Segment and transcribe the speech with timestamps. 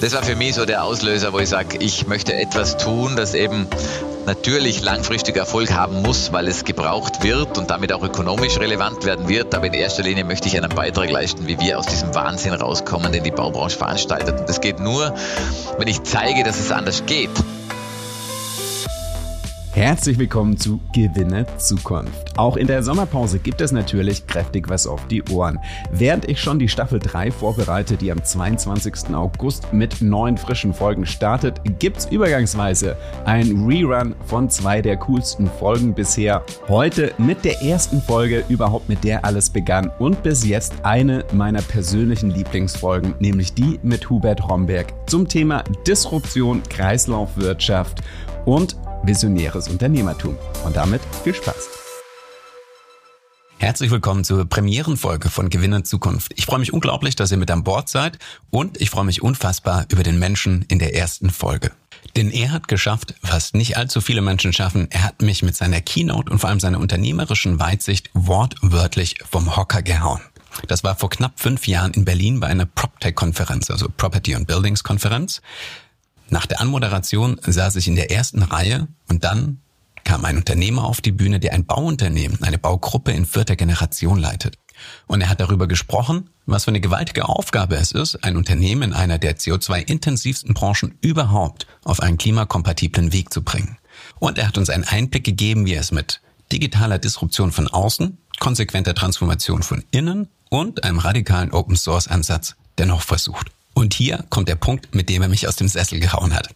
[0.00, 3.34] das war für mich so der Auslöser, wo ich sage, ich möchte etwas tun, das
[3.34, 3.66] eben
[4.26, 9.28] natürlich langfristig Erfolg haben muss, weil es gebraucht wird und damit auch ökonomisch relevant werden
[9.28, 9.54] wird.
[9.54, 13.10] Aber in erster Linie möchte ich einen Beitrag leisten, wie wir aus diesem Wahnsinn rauskommen,
[13.10, 14.38] den die Baubranche veranstaltet.
[14.38, 15.14] Und das geht nur,
[15.78, 17.30] wenn ich zeige, dass es anders geht.
[19.78, 22.36] Herzlich willkommen zu Gewinne Zukunft.
[22.36, 25.60] Auch in der Sommerpause gibt es natürlich kräftig was auf die Ohren.
[25.92, 29.14] Während ich schon die Staffel 3 vorbereite, die am 22.
[29.14, 35.94] August mit neun frischen Folgen startet, gibt's übergangsweise ein Rerun von zwei der coolsten Folgen
[35.94, 36.44] bisher.
[36.66, 41.62] Heute mit der ersten Folge überhaupt mit der alles begann und bis jetzt eine meiner
[41.62, 48.00] persönlichen Lieblingsfolgen, nämlich die mit Hubert Romberg zum Thema Disruption, Kreislaufwirtschaft
[48.44, 50.36] und visionäres Unternehmertum.
[50.64, 51.68] Und damit viel Spaß.
[53.60, 56.32] Herzlich willkommen zur Premierenfolge von Gewinne Zukunft.
[56.36, 58.18] Ich freue mich unglaublich, dass ihr mit an Bord seid
[58.50, 61.72] und ich freue mich unfassbar über den Menschen in der ersten Folge.
[62.16, 64.86] Denn er hat geschafft, was nicht allzu viele Menschen schaffen.
[64.90, 69.82] Er hat mich mit seiner Keynote und vor allem seiner unternehmerischen Weitsicht wortwörtlich vom Hocker
[69.82, 70.20] gehauen.
[70.68, 75.42] Das war vor knapp fünf Jahren in Berlin bei einer PropTech-Konferenz, also Property and Buildings-Konferenz.
[76.30, 79.60] Nach der Anmoderation saß ich in der ersten Reihe und dann
[80.04, 84.56] kam ein Unternehmer auf die Bühne, der ein Bauunternehmen, eine Baugruppe in vierter Generation leitet.
[85.06, 88.92] Und er hat darüber gesprochen, was für eine gewaltige Aufgabe es ist, ein Unternehmen in
[88.94, 93.76] einer der CO2-intensivsten Branchen überhaupt auf einen klimakompatiblen Weg zu bringen.
[94.18, 96.20] Und er hat uns einen Einblick gegeben, wie es mit
[96.52, 103.50] digitaler Disruption von außen, konsequenter Transformation von innen und einem radikalen Open-Source-Ansatz dennoch versucht.
[103.78, 106.48] Und hier kommt der Punkt, mit dem er mich aus dem Sessel gehauen hat.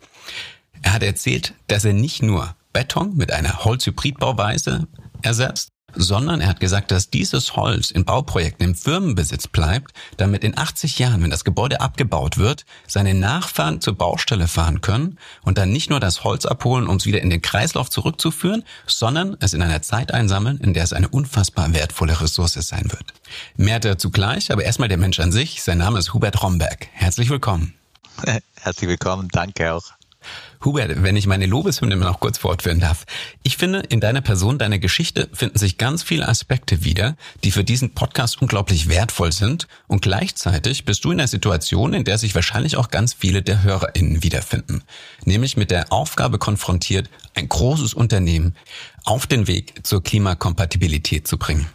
[0.82, 4.88] Er hat erzählt, dass er nicht nur Beton mit einer Holzhybridbauweise
[5.22, 10.56] ersetzt, sondern er hat gesagt, dass dieses Holz in Bauprojekten im Firmenbesitz bleibt, damit in
[10.56, 15.70] 80 Jahren, wenn das Gebäude abgebaut wird, seine Nachfahren zur Baustelle fahren können und dann
[15.70, 19.62] nicht nur das Holz abholen, um es wieder in den Kreislauf zurückzuführen, sondern es in
[19.62, 23.12] einer Zeit einsammeln, in der es eine unfassbar wertvolle Ressource sein wird.
[23.56, 25.62] Mehr dazu gleich, aber erstmal der Mensch an sich.
[25.62, 26.88] Sein Name ist Hubert Romberg.
[26.92, 27.74] Herzlich willkommen.
[28.60, 30.01] Herzlich willkommen, danke auch.
[30.64, 33.04] Hubert, wenn ich meine Lobeshymne noch kurz fortführen darf.
[33.42, 37.64] Ich finde, in deiner Person, deiner Geschichte finden sich ganz viele Aspekte wieder, die für
[37.64, 39.66] diesen Podcast unglaublich wertvoll sind.
[39.88, 43.62] Und gleichzeitig bist du in einer Situation, in der sich wahrscheinlich auch ganz viele der
[43.62, 44.82] HörerInnen wiederfinden.
[45.24, 48.54] Nämlich mit der Aufgabe konfrontiert, ein großes Unternehmen
[49.04, 51.66] auf den Weg zur Klimakompatibilität zu bringen.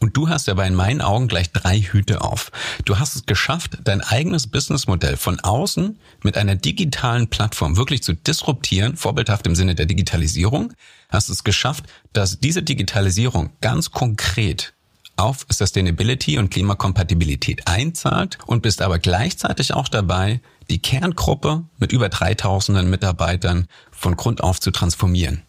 [0.00, 2.50] Und du hast aber in meinen Augen gleich drei Hüte auf.
[2.86, 8.14] Du hast es geschafft, dein eigenes Businessmodell von außen mit einer digitalen Plattform wirklich zu
[8.14, 10.72] disruptieren, vorbildhaft im Sinne der Digitalisierung.
[11.10, 11.84] Hast es geschafft,
[12.14, 14.72] dass diese Digitalisierung ganz konkret
[15.16, 20.40] auf Sustainability und Klimakompatibilität einzahlt und bist aber gleichzeitig auch dabei,
[20.70, 25.42] die Kerngruppe mit über 3000 Mitarbeitern von Grund auf zu transformieren.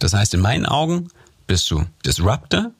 [0.00, 1.08] Das heißt, in meinen Augen
[1.46, 2.72] bist du Disruptor,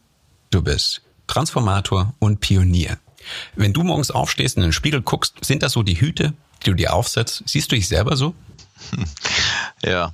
[0.50, 2.96] Du bist Transformator und Pionier.
[3.54, 6.32] Wenn du morgens aufstehst und in den Spiegel guckst, sind das so die Hüte,
[6.62, 7.42] die du dir aufsetzt?
[7.44, 8.34] Siehst du dich selber so?
[9.84, 10.12] Ja,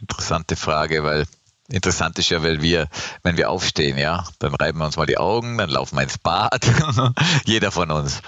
[0.00, 1.26] interessante Frage, weil
[1.68, 2.88] interessant ist ja, weil wir,
[3.22, 6.18] wenn wir aufstehen, ja, dann reiben wir uns mal die Augen, dann laufen wir ins
[6.18, 6.66] Bad,
[7.44, 8.20] jeder von uns.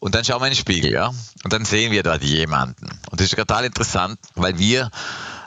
[0.00, 1.12] Und dann schauen wir in den Spiegel, ja,
[1.44, 2.86] und dann sehen wir dort jemanden.
[3.10, 4.90] Und das ist total interessant, weil wir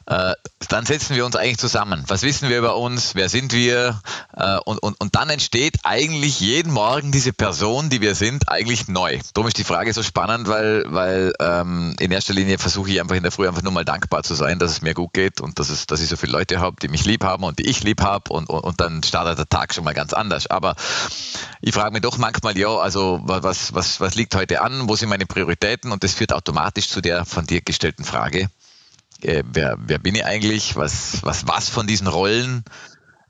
[0.09, 0.33] äh,
[0.69, 2.03] dann setzen wir uns eigentlich zusammen.
[2.07, 3.13] Was wissen wir über uns?
[3.13, 4.01] Wer sind wir?
[4.35, 8.87] Äh, und, und, und dann entsteht eigentlich jeden Morgen diese Person, die wir sind, eigentlich
[8.87, 9.19] neu.
[9.33, 13.15] Darum ist die Frage so spannend, weil, weil ähm, in erster Linie versuche ich einfach
[13.15, 15.59] in der Früh einfach nur mal dankbar zu sein, dass es mir gut geht und
[15.59, 17.83] dass, es, dass ich so viele Leute habe, die mich lieb haben und die ich
[17.83, 20.47] lieb habe und, und, und dann startet der Tag schon mal ganz anders.
[20.47, 20.75] Aber
[21.61, 24.89] ich frage mich doch manchmal, ja, also was, was, was liegt heute an?
[24.89, 25.91] Wo sind meine Prioritäten?
[25.91, 28.49] Und das führt automatisch zu der von dir gestellten Frage
[29.23, 32.63] äh, wer, wer bin ich eigentlich, was, was, was von diesen Rollen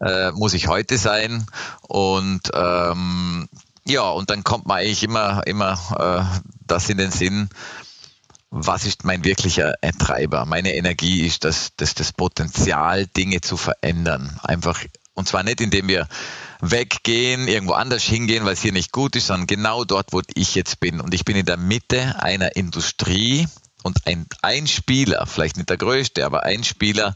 [0.01, 1.45] äh, muss ich heute sein
[1.81, 3.47] und ähm,
[3.85, 7.49] ja, und dann kommt man eigentlich immer, immer äh, das in den Sinn,
[8.51, 10.45] was ist mein wirklicher Treiber?
[10.45, 14.39] Meine Energie ist das, das, das Potenzial, Dinge zu verändern.
[14.43, 14.83] Einfach,
[15.13, 16.07] und zwar nicht, indem wir
[16.59, 20.55] weggehen, irgendwo anders hingehen, weil es hier nicht gut ist, sondern genau dort, wo ich
[20.55, 20.99] jetzt bin.
[20.99, 23.47] Und ich bin in der Mitte einer Industrie,
[23.83, 27.15] und ein, ein Spieler, vielleicht nicht der größte, aber ein Spieler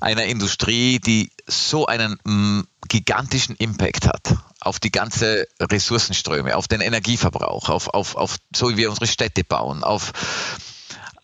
[0.00, 6.68] einer Industrie, die so einen m, mm, gigantischen Impact hat auf die ganze Ressourcenströme, auf
[6.68, 10.12] den Energieverbrauch, auf, auf, auf so wie wir unsere Städte bauen, auf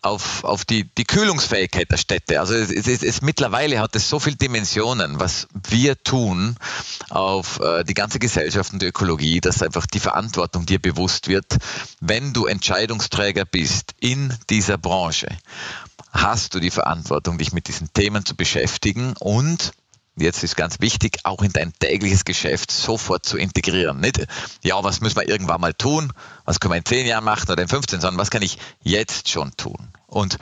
[0.01, 2.39] auf, auf die, die Kühlungsfähigkeit der Städte.
[2.39, 6.55] Also es, es, es, mittlerweile hat es so viele Dimensionen, was wir tun
[7.09, 11.57] auf äh, die ganze Gesellschaft und die Ökologie, dass einfach die Verantwortung dir bewusst wird,
[11.99, 15.27] wenn du Entscheidungsträger bist in dieser Branche,
[16.11, 19.71] hast du die Verantwortung, dich mit diesen Themen zu beschäftigen und
[20.15, 23.99] jetzt ist ganz wichtig, auch in dein tägliches Geschäft sofort zu integrieren.
[23.99, 24.25] Nicht,
[24.63, 26.13] ja, was müssen wir irgendwann mal tun?
[26.45, 29.29] Was können wir in 10 Jahren machen oder in 15, sondern was kann ich jetzt
[29.29, 29.89] schon tun?
[30.07, 30.37] Und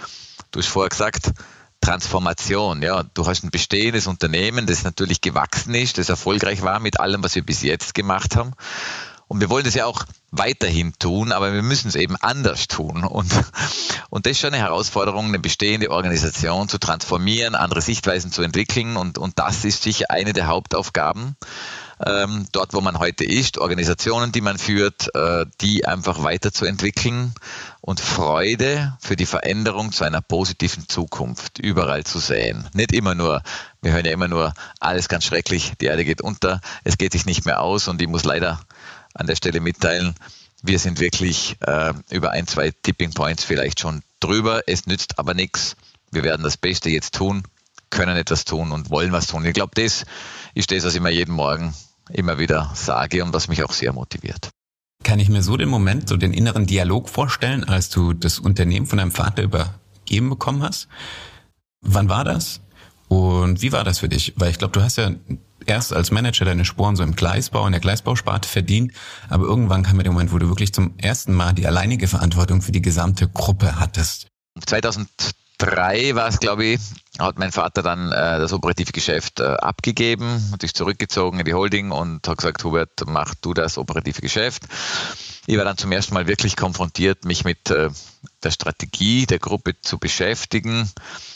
[0.52, 1.34] du hast vorher gesagt,
[1.82, 2.82] Transformation.
[2.82, 7.24] Ja, du hast ein bestehendes Unternehmen, das natürlich gewachsen ist, das erfolgreich war mit allem,
[7.24, 8.54] was wir bis jetzt gemacht haben.
[9.30, 13.04] Und wir wollen das ja auch weiterhin tun, aber wir müssen es eben anders tun.
[13.04, 13.32] Und,
[14.10, 18.98] und das ist schon eine Herausforderung, eine bestehende Organisation zu transformieren, andere Sichtweisen zu entwickeln.
[18.98, 21.38] Und, und das ist sicher eine der Hauptaufgaben
[22.06, 27.34] ähm, dort, wo man heute ist, Organisationen, die man führt, äh, die einfach weiterzuentwickeln
[27.82, 32.68] und Freude für die Veränderung zu einer positiven Zukunft überall zu sehen.
[32.74, 33.42] Nicht immer nur,
[33.82, 37.26] wir hören ja immer nur, alles ganz schrecklich, die Erde geht unter, es geht sich
[37.26, 38.60] nicht mehr aus und ich muss leider
[39.14, 40.16] an der Stelle mitteilen,
[40.62, 44.62] wir sind wirklich äh, über ein, zwei Tipping Points vielleicht schon drüber.
[44.68, 45.76] Es nützt aber nichts.
[46.12, 47.44] Wir werden das Beste jetzt tun,
[47.90, 49.46] können etwas tun und wollen was tun.
[49.46, 50.06] Ich glaube, das
[50.54, 51.74] ist das, was ich mir jeden Morgen
[52.12, 54.50] immer wieder sage und was mich auch sehr motiviert.
[55.04, 58.86] Kann ich mir so den Moment, so den inneren Dialog vorstellen, als du das Unternehmen
[58.86, 60.90] von deinem Vater übergeben bekommen hast?
[61.82, 62.60] Wann war das?
[63.08, 64.34] Und wie war das für dich?
[64.36, 65.12] Weil ich glaube, du hast ja
[65.66, 68.94] erst als Manager deine Sporen so im Gleisbau, in der Gleisbausparte verdient,
[69.30, 72.62] aber irgendwann kam mir der Moment, wo du wirklich zum ersten Mal die alleinige Verantwortung
[72.62, 74.28] für die gesamte Gruppe hattest.
[74.66, 76.80] 2003 war es, glaube ich,
[77.20, 81.54] hat mein Vater dann äh, das operative Geschäft äh, abgegeben, hat sich zurückgezogen in die
[81.54, 84.64] Holding und hat gesagt, Hubert, mach du das operative Geschäft.
[85.50, 87.90] Ich war dann zum ersten Mal wirklich konfrontiert, mich mit äh,
[88.44, 90.88] der Strategie der Gruppe zu beschäftigen.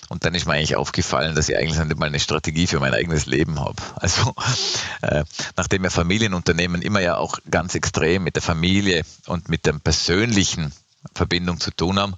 [0.07, 2.93] Und dann ist mir eigentlich aufgefallen, dass ich eigentlich nicht mal eine Strategie für mein
[2.93, 3.81] eigenes Leben habe.
[3.95, 4.35] Also
[5.01, 5.23] äh,
[5.57, 10.71] nachdem wir Familienunternehmen immer ja auch ganz extrem mit der Familie und mit der persönlichen
[11.15, 12.13] Verbindung zu tun haben,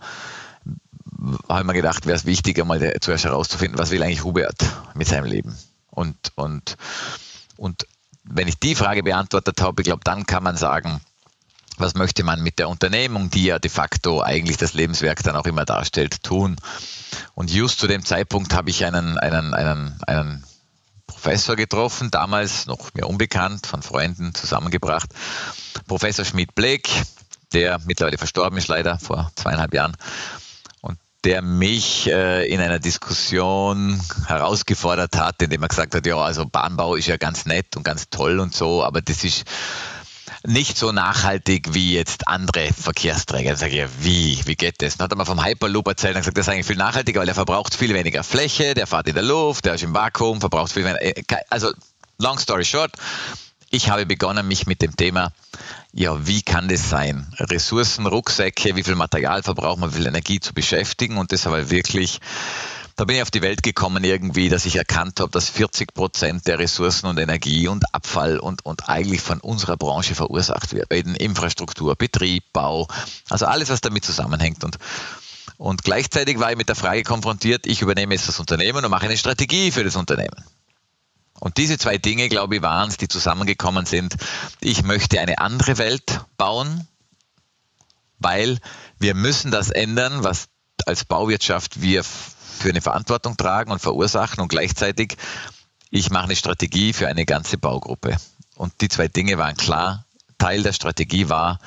[1.48, 4.66] habe ich mir gedacht, wäre es wichtiger, mal zuerst herauszufinden, was will eigentlich Hubert
[4.96, 5.58] mit seinem Leben.
[5.92, 6.76] Und, und,
[7.56, 7.88] und
[8.26, 11.00] wenn ich die Frage beantwortet habe, ich glaube, dann kann man sagen,
[11.80, 15.46] was möchte man mit der Unternehmung, die ja de facto eigentlich das Lebenswerk dann auch
[15.46, 16.56] immer darstellt, tun.
[17.34, 20.44] Und just zu dem Zeitpunkt habe ich einen, einen, einen, einen
[21.08, 25.10] Professor getroffen, damals noch mir unbekannt, von Freunden zusammengebracht,
[25.88, 26.90] Professor Schmidt-Bleck,
[27.54, 29.96] der mittlerweile verstorben ist, leider vor zweieinhalb Jahren
[31.26, 36.96] der mich äh, in einer Diskussion herausgefordert hat, indem er gesagt hat, ja, also Bahnbau
[36.96, 39.44] ist ja ganz nett und ganz toll und so, aber das ist
[40.46, 43.52] nicht so nachhaltig wie jetzt andere Verkehrsträger.
[43.52, 44.98] Dann sage ich, ja, wie, wie geht das?
[44.98, 47.28] Dann hat er mal vom Hyperloop erzählt und gesagt, das ist eigentlich viel nachhaltiger, weil
[47.28, 50.72] er verbraucht viel weniger Fläche, der fährt in der Luft, der ist im Vakuum, verbraucht
[50.72, 51.02] viel weniger.
[51.02, 51.72] Äh, also,
[52.18, 52.92] long story short,
[53.70, 55.32] ich habe begonnen, mich mit dem Thema,
[55.92, 57.28] ja, wie kann das sein?
[57.40, 61.70] Ressourcen, Rucksäcke, wie viel Material verbraucht man, wie viel Energie zu beschäftigen und das aber
[61.70, 62.20] wirklich
[62.96, 66.48] da bin ich auf die Welt gekommen irgendwie, dass ich erkannt habe, dass 40 Prozent
[66.48, 70.94] der Ressourcen und Energie und Abfall und, und eigentlich von unserer Branche verursacht wird.
[70.94, 72.88] In Infrastruktur, Betrieb, Bau,
[73.30, 74.64] also alles, was damit zusammenhängt.
[74.64, 74.78] Und,
[75.58, 79.06] und gleichzeitig war ich mit der Frage konfrontiert, ich übernehme jetzt das Unternehmen und mache
[79.08, 80.46] eine Strategie für das Unternehmen.
[81.42, 84.16] Und diese zwei Dinge, glaube ich, waren es, die zusammengekommen sind.
[84.62, 86.88] Ich möchte eine andere Welt bauen,
[88.20, 88.58] weil
[89.00, 90.48] wir müssen das ändern, was
[90.86, 92.06] als Bauwirtschaft wir
[92.58, 95.18] für eine Verantwortung tragen und verursachen und gleichzeitig
[95.92, 98.18] ich mache eine Strategie für eine ganze Baugruppe.
[98.56, 100.06] Und die zwei Dinge waren klar.
[100.38, 101.60] Teil der Strategie war,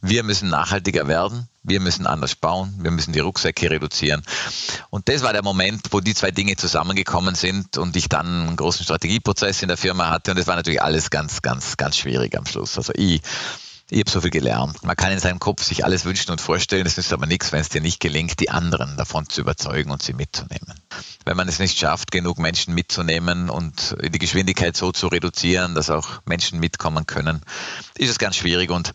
[0.00, 4.22] wir müssen nachhaltiger werden, wir müssen anders bauen, wir müssen die Rucksäcke reduzieren.
[4.90, 8.56] Und das war der Moment, wo die zwei Dinge zusammengekommen sind und ich dann einen
[8.56, 10.32] großen Strategieprozess in der Firma hatte.
[10.32, 12.76] Und das war natürlich alles ganz, ganz, ganz schwierig am Schluss.
[12.76, 13.22] Also ich
[13.88, 14.82] ich habe so viel gelernt.
[14.82, 17.60] Man kann in seinem Kopf sich alles wünschen und vorstellen, es ist aber nichts, wenn
[17.60, 20.74] es dir nicht gelingt, die anderen davon zu überzeugen und sie mitzunehmen.
[21.24, 25.90] Wenn man es nicht schafft, genug Menschen mitzunehmen und die Geschwindigkeit so zu reduzieren, dass
[25.90, 27.42] auch Menschen mitkommen können,
[27.96, 28.70] ist es ganz schwierig.
[28.70, 28.92] Und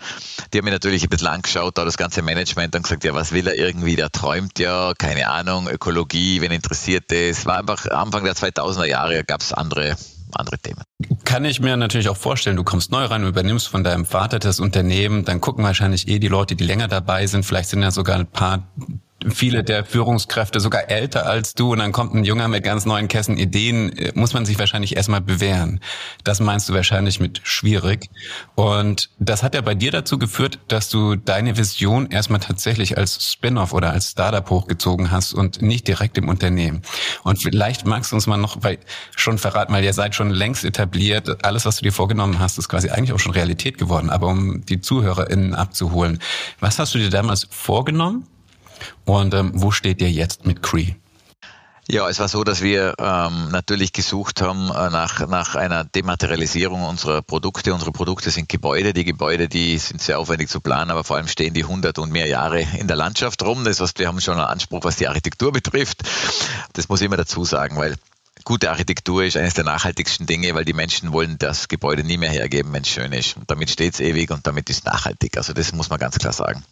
[0.51, 3.31] die haben mir natürlich ein bisschen angeschaut, da das ganze Management und gesagt, ja, was
[3.31, 7.45] will er irgendwie, der träumt ja, keine Ahnung, Ökologie, wen interessiert das?
[7.45, 9.95] War einfach Anfang der 2000er Jahre gab es andere
[10.35, 10.81] andere Themen.
[11.25, 14.59] Kann ich mir natürlich auch vorstellen, du kommst neu rein, übernimmst von deinem Vater das
[14.59, 18.17] Unternehmen, dann gucken wahrscheinlich eh die Leute, die länger dabei sind, vielleicht sind ja sogar
[18.17, 18.67] ein paar
[19.29, 23.07] viele der Führungskräfte sogar älter als du und dann kommt ein Junger mit ganz neuen
[23.07, 25.79] Kästen Ideen, äh, muss man sich wahrscheinlich erstmal bewähren.
[26.23, 28.09] Das meinst du wahrscheinlich mit schwierig.
[28.55, 33.31] Und das hat ja bei dir dazu geführt, dass du deine Vision erstmal tatsächlich als
[33.31, 36.81] Spin-off oder als Startup hochgezogen hast und nicht direkt im Unternehmen.
[37.23, 38.79] Und vielleicht magst du uns mal noch weil
[39.15, 41.43] schon verraten, weil ihr seid schon längst etabliert.
[41.45, 44.09] Alles, was du dir vorgenommen hast, ist quasi eigentlich auch schon Realität geworden.
[44.09, 46.19] Aber um die ZuhörerInnen abzuholen,
[46.59, 48.27] was hast du dir damals vorgenommen?
[49.05, 50.95] Und ähm, wo steht ihr jetzt mit Cree?
[51.87, 56.83] Ja, es war so, dass wir ähm, natürlich gesucht haben äh, nach, nach einer Dematerialisierung
[56.83, 57.73] unserer Produkte.
[57.73, 58.93] Unsere Produkte sind Gebäude.
[58.93, 62.11] Die Gebäude, die sind sehr aufwendig zu planen, aber vor allem stehen die 100 und
[62.11, 63.65] mehr Jahre in der Landschaft rum.
[63.65, 66.03] Das heißt, wir haben schon einen Anspruch, was die Architektur betrifft.
[66.71, 67.97] Das muss ich immer dazu sagen, weil
[68.45, 72.31] gute Architektur ist eines der nachhaltigsten Dinge, weil die Menschen wollen das Gebäude nie mehr
[72.31, 73.35] hergeben, wenn es schön ist.
[73.35, 75.35] Und damit steht es ewig und damit ist es nachhaltig.
[75.35, 76.63] Also das muss man ganz klar sagen.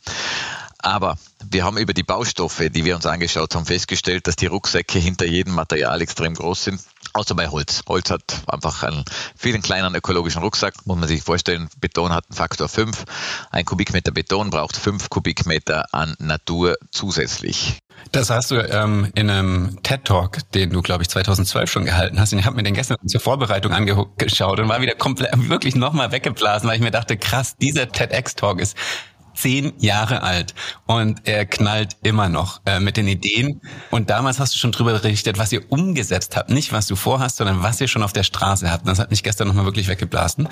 [0.81, 1.17] Aber
[1.49, 5.25] wir haben über die Baustoffe, die wir uns angeschaut haben, festgestellt, dass die Rucksäcke hinter
[5.25, 6.81] jedem Material extrem groß sind.
[7.13, 7.81] Außer bei Holz.
[7.87, 9.03] Holz hat einfach einen
[9.35, 10.85] vielen kleinen ökologischen Rucksack.
[10.85, 13.03] Muss man sich vorstellen, Beton hat einen Faktor 5.
[13.51, 17.79] Ein Kubikmeter Beton braucht 5 Kubikmeter an Natur zusätzlich.
[18.13, 22.31] Das hast du ähm, in einem TED-Talk, den du, glaube ich, 2012 schon gehalten hast.
[22.31, 26.69] Ich habe mir den gestern zur Vorbereitung angeschaut und war wieder komplett wirklich nochmal weggeblasen,
[26.69, 28.77] weil ich mir dachte, krass, dieser TEDx-Talk ist
[29.39, 30.53] zehn Jahre alt
[30.85, 33.61] und er knallt immer noch äh, mit den Ideen.
[33.91, 36.49] Und damals hast du schon drüber berichtet, was ihr umgesetzt habt.
[36.49, 38.83] Nicht, was du vorhast, sondern was ihr schon auf der Straße habt.
[38.83, 40.47] Und das hat mich gestern nochmal wirklich weggeblasen.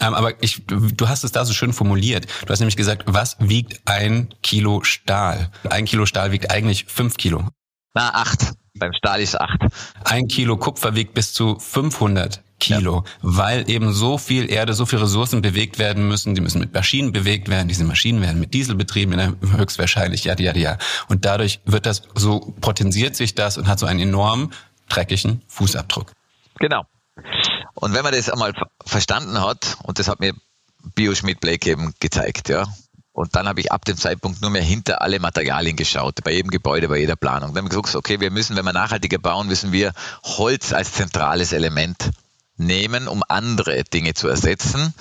[0.00, 2.26] Ähm, aber ich, du hast es da so schön formuliert.
[2.46, 5.50] Du hast nämlich gesagt, was wiegt ein Kilo Stahl?
[5.68, 7.48] Ein Kilo Stahl wiegt eigentlich fünf Kilo.
[7.94, 8.52] Na, acht.
[8.78, 9.60] Beim Stahl ist acht.
[10.04, 13.12] Ein Kilo Kupfer wiegt bis zu 500 Kilo, ja.
[13.22, 16.34] weil eben so viel Erde, so viele Ressourcen bewegt werden müssen.
[16.34, 17.68] Die müssen mit Maschinen bewegt werden.
[17.68, 20.78] Diese Maschinen werden mit Diesel betrieben, höchstwahrscheinlich, ja, ja, ja.
[21.08, 24.52] Und dadurch wird das so potenziert sich das und hat so einen enormen
[24.88, 26.12] dreckigen Fußabdruck.
[26.58, 26.84] Genau.
[27.74, 28.52] Und wenn man das einmal
[28.84, 30.34] verstanden hat, und das hat mir
[30.94, 32.66] Bioschmidt Blake eben gezeigt, ja,
[33.12, 36.50] und dann habe ich ab dem Zeitpunkt nur mehr hinter alle Materialien geschaut, bei jedem
[36.50, 37.52] Gebäude, bei jeder Planung.
[37.54, 39.92] Dann haben wir gesagt, okay, wir müssen, wenn wir nachhaltiger bauen, müssen wir
[40.24, 42.10] Holz als zentrales Element
[42.60, 44.94] nehmen, um andere Dinge zu ersetzen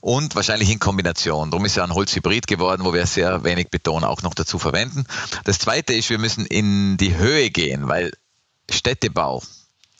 [0.00, 1.50] und wahrscheinlich in Kombination.
[1.50, 5.06] Darum ist ja ein Holzhybrid geworden, wo wir sehr wenig Beton auch noch dazu verwenden.
[5.44, 8.12] Das zweite ist, wir müssen in die Höhe gehen, weil
[8.70, 9.42] Städtebau,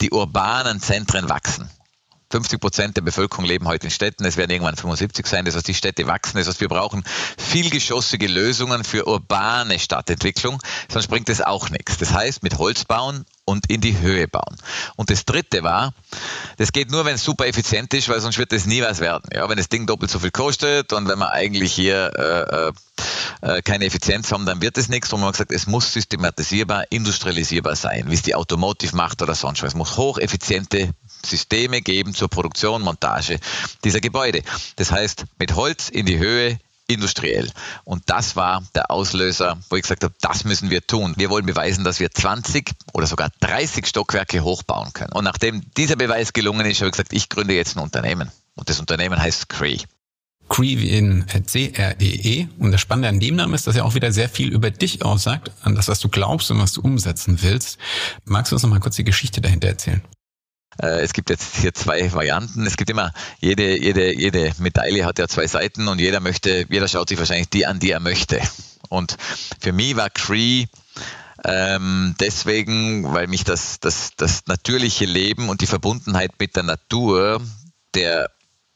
[0.01, 1.69] die urbanen Zentren wachsen.
[2.31, 5.67] 50 Prozent der Bevölkerung leben heute in Städten, es werden irgendwann 75 sein, das heißt,
[5.67, 7.03] die Städte wachsen, das heißt, wir brauchen
[7.37, 10.61] vielgeschossige Lösungen für urbane Stadtentwicklung,
[10.91, 11.97] sonst bringt es auch nichts.
[11.97, 14.57] Das heißt, mit Holz bauen und in die Höhe bauen.
[14.95, 15.93] Und das dritte war,
[16.57, 19.29] das geht nur, wenn es super effizient ist, weil sonst wird das nie was werden.
[19.33, 22.71] Ja, wenn das Ding doppelt so viel kostet und wenn wir eigentlich hier äh,
[23.41, 25.13] äh, keine Effizienz haben, dann wird es nichts.
[25.13, 29.35] Und man hat gesagt, es muss systematisierbar, industrialisierbar sein, wie es die Automotive macht oder
[29.35, 29.69] sonst was.
[29.69, 30.93] Es muss hocheffiziente
[31.25, 33.39] Systeme geben zur Produktion, Montage
[33.83, 34.41] dieser Gebäude.
[34.75, 37.49] Das heißt, mit Holz in die Höhe, industriell.
[37.83, 41.13] Und das war der Auslöser, wo ich gesagt habe, das müssen wir tun.
[41.17, 45.13] Wir wollen beweisen, dass wir 20 oder sogar 30 Stockwerke hochbauen können.
[45.13, 48.31] Und nachdem dieser Beweis gelungen ist, habe ich gesagt, ich gründe jetzt ein Unternehmen.
[48.55, 49.79] Und das Unternehmen heißt Cree.
[50.47, 52.43] Cree in C-R-E-E.
[52.43, 52.47] -E.
[52.59, 55.03] Und das Spannende an dem Namen ist, dass er auch wieder sehr viel über dich
[55.03, 57.79] aussagt, an das, was du glaubst und was du umsetzen willst.
[58.25, 60.01] Magst du uns noch mal kurz die Geschichte dahinter erzählen?
[60.81, 62.65] Äh, es gibt jetzt hier zwei Varianten.
[62.65, 66.87] Es gibt immer, jede, jede, jede Medaille hat ja zwei Seiten und jeder möchte, jeder
[66.87, 68.41] schaut sich wahrscheinlich die an, die er möchte.
[68.89, 69.17] Und
[69.59, 70.67] für mich war Cree
[71.43, 77.41] ähm, deswegen, weil mich das, das, das natürliche Leben und die Verbundenheit mit der Natur
[77.93, 78.31] der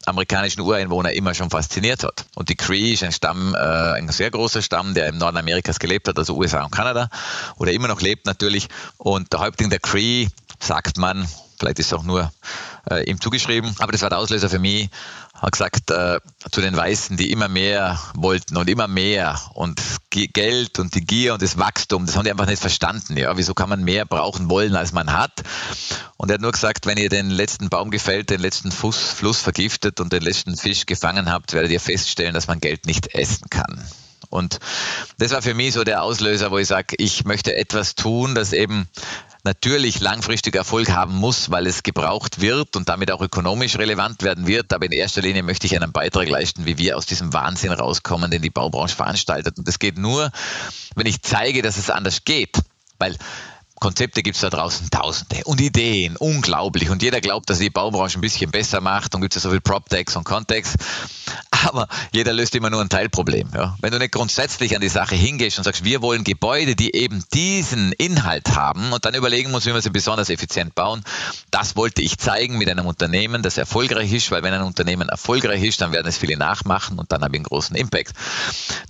[0.05, 2.25] amerikanischen Ureinwohner immer schon fasziniert hat.
[2.35, 5.79] Und die Cree ist ein Stamm, äh, ein sehr großer Stamm, der im Norden Amerikas
[5.79, 7.09] gelebt hat, also USA und Kanada,
[7.57, 8.69] oder immer noch lebt natürlich.
[8.97, 10.27] Und der Häuptling der Cree,
[10.59, 11.27] sagt man,
[11.59, 12.31] vielleicht ist es auch nur
[12.89, 14.89] äh, ihm zugeschrieben, aber das war der Auslöser für mich,
[15.33, 16.19] hat gesagt, äh,
[16.51, 21.33] zu den Weißen, die immer mehr wollten und immer mehr und Geld und die Gier
[21.33, 23.15] und das Wachstum, das haben die einfach nicht verstanden.
[23.15, 25.43] Ja, wieso kann man mehr brauchen wollen, als man hat?
[26.17, 29.39] Und er hat nur gesagt, wenn ihr den letzten Baum gefällt, den letzten Fuß, Fluss
[29.39, 33.49] vergiftet und den letzten Fisch gefangen habt, werdet ihr feststellen, dass man Geld nicht essen
[33.49, 33.85] kann.
[34.29, 34.59] Und
[35.17, 38.53] das war für mich so der Auslöser, wo ich sage, ich möchte etwas tun, das
[38.53, 38.87] eben
[39.49, 44.45] natürlich langfristig Erfolg haben muss, weil es gebraucht wird und damit auch ökonomisch relevant werden
[44.45, 44.71] wird.
[44.73, 48.29] Aber in erster Linie möchte ich einen Beitrag leisten, wie wir aus diesem Wahnsinn rauskommen,
[48.29, 49.57] den die Baubranche veranstaltet.
[49.57, 50.29] Und das geht nur,
[50.95, 52.59] wenn ich zeige, dass es anders geht.
[52.99, 53.17] Weil
[53.79, 56.91] Konzepte gibt es da draußen tausende und Ideen, unglaublich.
[56.91, 59.51] Und jeder glaubt, dass die Baubranche ein bisschen besser macht und gibt es ja so
[59.51, 60.75] viel PropTechs und Context.
[61.65, 63.49] Aber jeder löst immer nur ein Teilproblem.
[63.53, 63.75] Ja.
[63.81, 67.23] Wenn du nicht grundsätzlich an die Sache hingehst und sagst, wir wollen Gebäude, die eben
[67.33, 71.03] diesen Inhalt haben und dann überlegen muss, wie wir sie besonders effizient bauen,
[71.51, 75.63] das wollte ich zeigen mit einem Unternehmen, das erfolgreich ist, weil wenn ein Unternehmen erfolgreich
[75.63, 78.13] ist, dann werden es viele nachmachen und dann habe ich einen großen Impact.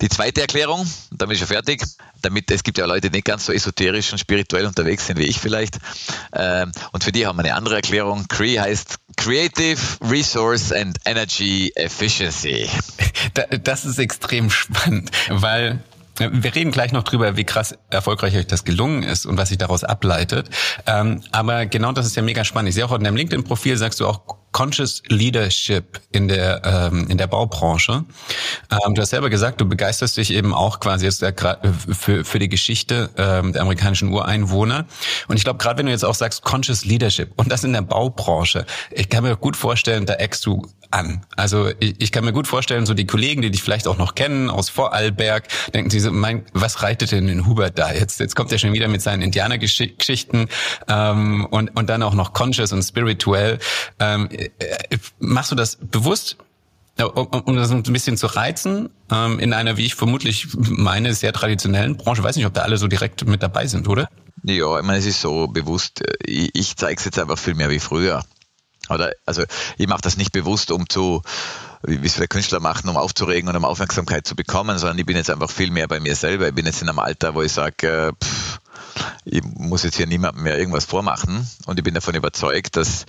[0.00, 1.82] Die zweite Erklärung, bin ich schon fertig,
[2.22, 5.24] damit es gibt ja Leute, die nicht ganz so esoterisch und spirituell unterwegs sind wie
[5.26, 5.78] ich vielleicht.
[6.32, 8.26] Ähm, und für die haben wir eine andere Erklärung.
[8.28, 12.59] CRE heißt Creative Resource and Energy Efficiency.
[13.62, 15.80] Das ist extrem spannend, weil
[16.18, 19.58] wir reden gleich noch drüber, wie krass erfolgreich euch das gelungen ist und was sich
[19.58, 20.50] daraus ableitet.
[20.86, 22.68] Ähm, aber genau das ist ja mega spannend.
[22.68, 24.20] Ich sehe auch in deinem LinkedIn-Profil sagst du auch
[24.52, 28.04] Conscious Leadership in der ähm, in der Baubranche.
[28.70, 31.24] Ähm, du hast selber gesagt, du begeisterst dich eben auch quasi jetzt
[31.92, 34.86] für für die Geschichte ähm, der amerikanischen Ureinwohner.
[35.28, 37.82] Und ich glaube, gerade wenn du jetzt auch sagst Conscious Leadership und das in der
[37.82, 41.24] Baubranche, ich kann mir gut vorstellen, da eckst du an.
[41.36, 44.14] Also ich, ich kann mir gut vorstellen, so die Kollegen, die dich vielleicht auch noch
[44.14, 48.20] kennen aus Vorarlberg, denken sie so, mein, was reitet denn den Hubert da jetzt?
[48.20, 50.48] Jetzt kommt er schon wieder mit seinen Indianergeschichten
[50.88, 53.58] ähm, und, und dann auch noch conscious und spirituell.
[54.00, 54.39] Ähm, äh,
[55.18, 56.36] machst du das bewusst?
[56.98, 61.32] Um, um das ein bisschen zu reizen, ähm, in einer, wie ich vermutlich meine, sehr
[61.32, 62.20] traditionellen Branche.
[62.20, 64.10] Ich weiß nicht, ob da alle so direkt mit dabei sind, oder?
[64.42, 67.54] Ja, ich meine, es ist so bewusst, äh, ich, ich zeige es jetzt einfach viel
[67.54, 68.22] mehr wie früher.
[68.90, 69.44] Oder, also
[69.78, 71.22] ich mache das nicht bewusst, um zu,
[71.82, 75.16] wie es viele Künstler machen, um aufzuregen und um Aufmerksamkeit zu bekommen, sondern ich bin
[75.16, 76.48] jetzt einfach viel mehr bei mir selber.
[76.48, 78.12] Ich bin jetzt in einem Alter, wo ich sage, äh,
[79.24, 83.06] ich muss jetzt hier niemandem mehr irgendwas vormachen und ich bin davon überzeugt, dass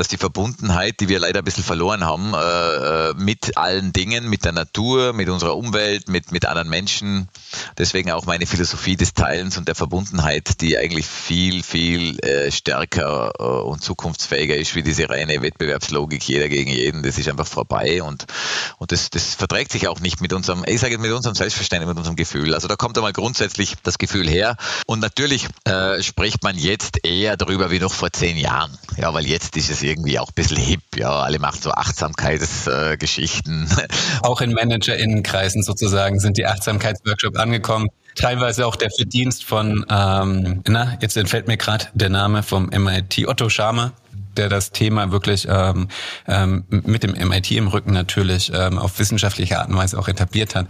[0.00, 4.30] dass die Verbundenheit, die wir leider ein bisschen verloren haben, äh, äh, mit allen Dingen,
[4.30, 7.28] mit der Natur, mit unserer Umwelt, mit, mit anderen Menschen,
[7.76, 13.32] deswegen auch meine Philosophie des Teilens und der Verbundenheit, die eigentlich viel, viel äh, stärker
[13.38, 18.02] äh, und zukunftsfähiger ist, wie diese reine Wettbewerbslogik, jeder gegen jeden, das ist einfach vorbei
[18.02, 18.24] und,
[18.78, 21.98] und das, das verträgt sich auch nicht mit unserem, ich sage mit unserem Selbstverständnis, mit
[21.98, 22.54] unserem Gefühl.
[22.54, 27.36] Also da kommt einmal grundsätzlich das Gefühl her und natürlich äh, spricht man jetzt eher
[27.36, 30.56] darüber wie noch vor zehn Jahren, ja, weil jetzt ist es irgendwie auch ein bisschen
[30.56, 33.68] hip, ja, alle machen so Achtsamkeitsgeschichten.
[34.22, 37.88] Auch in ManagerInnenkreisen sozusagen sind die Achtsamkeitsworkshops angekommen.
[38.14, 43.26] Teilweise auch der Verdienst von, ähm, na, jetzt entfällt mir gerade der Name vom MIT,
[43.28, 43.92] Otto Schama,
[44.36, 45.88] der das Thema wirklich ähm,
[46.26, 50.54] ähm, mit dem MIT im Rücken natürlich ähm, auf wissenschaftliche Art und Weise auch etabliert
[50.54, 50.66] hat.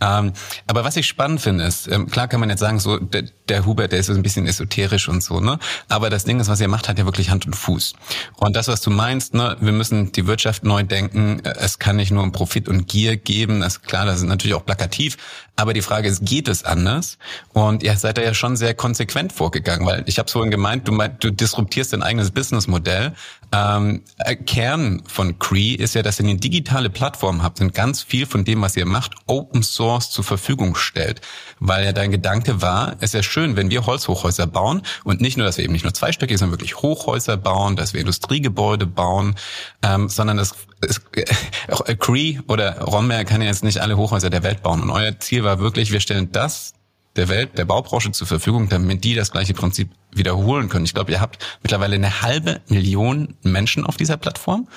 [0.00, 0.32] Ähm,
[0.66, 3.66] aber was ich spannend finde, ist, ähm, klar kann man jetzt sagen, so der, der
[3.66, 5.58] Hubert, der ist so ein bisschen esoterisch und so, ne?
[5.88, 7.94] Aber das Ding ist, was er macht, hat ja wirklich Hand und Fuß.
[8.36, 11.40] Und das, was du meinst, ne, wir müssen die Wirtschaft neu denken.
[11.44, 13.60] Es kann nicht nur um Profit und Gier geben.
[13.60, 15.16] Das klar, das ist natürlich auch plakativ.
[15.56, 17.18] Aber die Frage ist, geht es anders?
[17.52, 20.88] Und ihr seid da ja schon sehr konsequent vorgegangen, weil ich habe es vorhin gemeint,
[20.88, 23.03] du, meint, du disruptierst dein eigenes Businessmodell.
[23.52, 24.02] Ähm,
[24.46, 28.44] Kern von Cree ist ja, dass ihr eine digitale Plattform habt und ganz viel von
[28.44, 31.20] dem, was ihr macht, Open Source zur Verfügung stellt.
[31.60, 35.36] Weil ja dein Gedanke war, es ist ja schön, wenn wir Holzhochhäuser bauen und nicht
[35.36, 39.34] nur, dass wir eben nicht nur zweistöckig, sondern wirklich Hochhäuser bauen, dass wir Industriegebäude bauen,
[39.82, 41.00] ähm, sondern das es,
[41.86, 44.82] äh, Cree oder Romberg kann ja jetzt nicht alle Hochhäuser der Welt bauen.
[44.82, 46.74] Und euer Ziel war wirklich, wir stellen das
[47.16, 50.84] der Welt, der Baubranche zur Verfügung, damit die das gleiche Prinzip wiederholen können.
[50.84, 54.68] Ich glaube, ihr habt mittlerweile eine halbe Million Menschen auf dieser Plattform.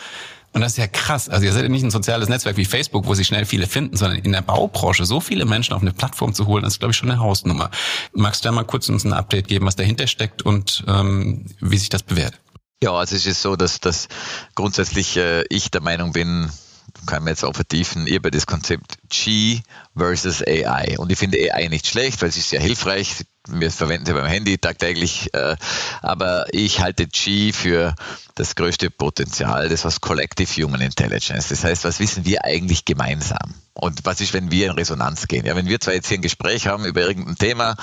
[0.53, 1.29] Und das ist ja krass.
[1.29, 3.95] Also ihr seid ja nicht ein soziales Netzwerk wie Facebook, wo sich schnell viele finden,
[3.95, 6.91] sondern in der Baubranche so viele Menschen auf eine Plattform zu holen, das ist, glaube
[6.91, 7.69] ich, schon eine Hausnummer.
[8.13, 11.77] Magst du da mal kurz uns ein Update geben, was dahinter steckt und ähm, wie
[11.77, 12.39] sich das bewährt?
[12.81, 14.07] Ja, also es ist so, dass, dass
[14.55, 16.49] grundsätzlich äh, ich der Meinung bin,
[17.07, 19.61] kann man jetzt auch vertiefen, über das Konzept G
[19.95, 20.99] versus AI.
[20.99, 23.25] Und ich finde AI nicht schlecht, weil es ist sehr hilfreich.
[23.47, 25.33] Wir verwenden sie beim Handy tagtäglich.
[25.33, 25.55] Äh,
[26.03, 27.95] aber ich halte G für
[28.35, 31.47] das größte Potenzial, das was Collective Human Intelligence.
[31.47, 33.55] Das heißt, was wissen wir eigentlich gemeinsam?
[33.77, 35.45] Und was ist, wenn wir in Resonanz gehen?
[35.45, 37.75] Ja, wenn wir zwei jetzt hier ein Gespräch haben über irgendein Thema,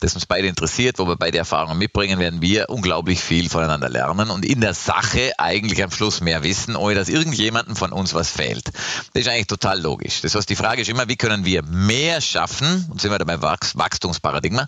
[0.00, 4.30] das uns beide interessiert, wo wir beide Erfahrungen mitbringen, werden wir unglaublich viel voneinander lernen
[4.30, 8.30] und in der Sache eigentlich am Schluss mehr wissen, ohne dass irgendjemandem von uns was
[8.30, 8.68] fehlt.
[9.12, 10.20] Das ist eigentlich total logisch.
[10.22, 12.86] Das heißt, die Frage ist immer, wie können wir mehr schaffen?
[12.90, 14.66] Und sind wir dabei Wachstumsparadigma.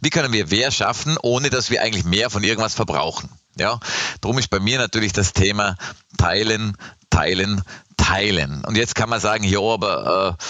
[0.00, 3.28] Wie können wir mehr schaffen, ohne dass wir eigentlich mehr von irgendwas verbrauchen?
[3.56, 3.78] Ja,
[4.22, 5.76] darum ist bei mir natürlich das Thema
[6.16, 6.76] Teilen,
[7.10, 7.62] Teilen,
[7.96, 8.64] Teilen.
[8.64, 10.44] Und jetzt kann man sagen, ja, aber äh,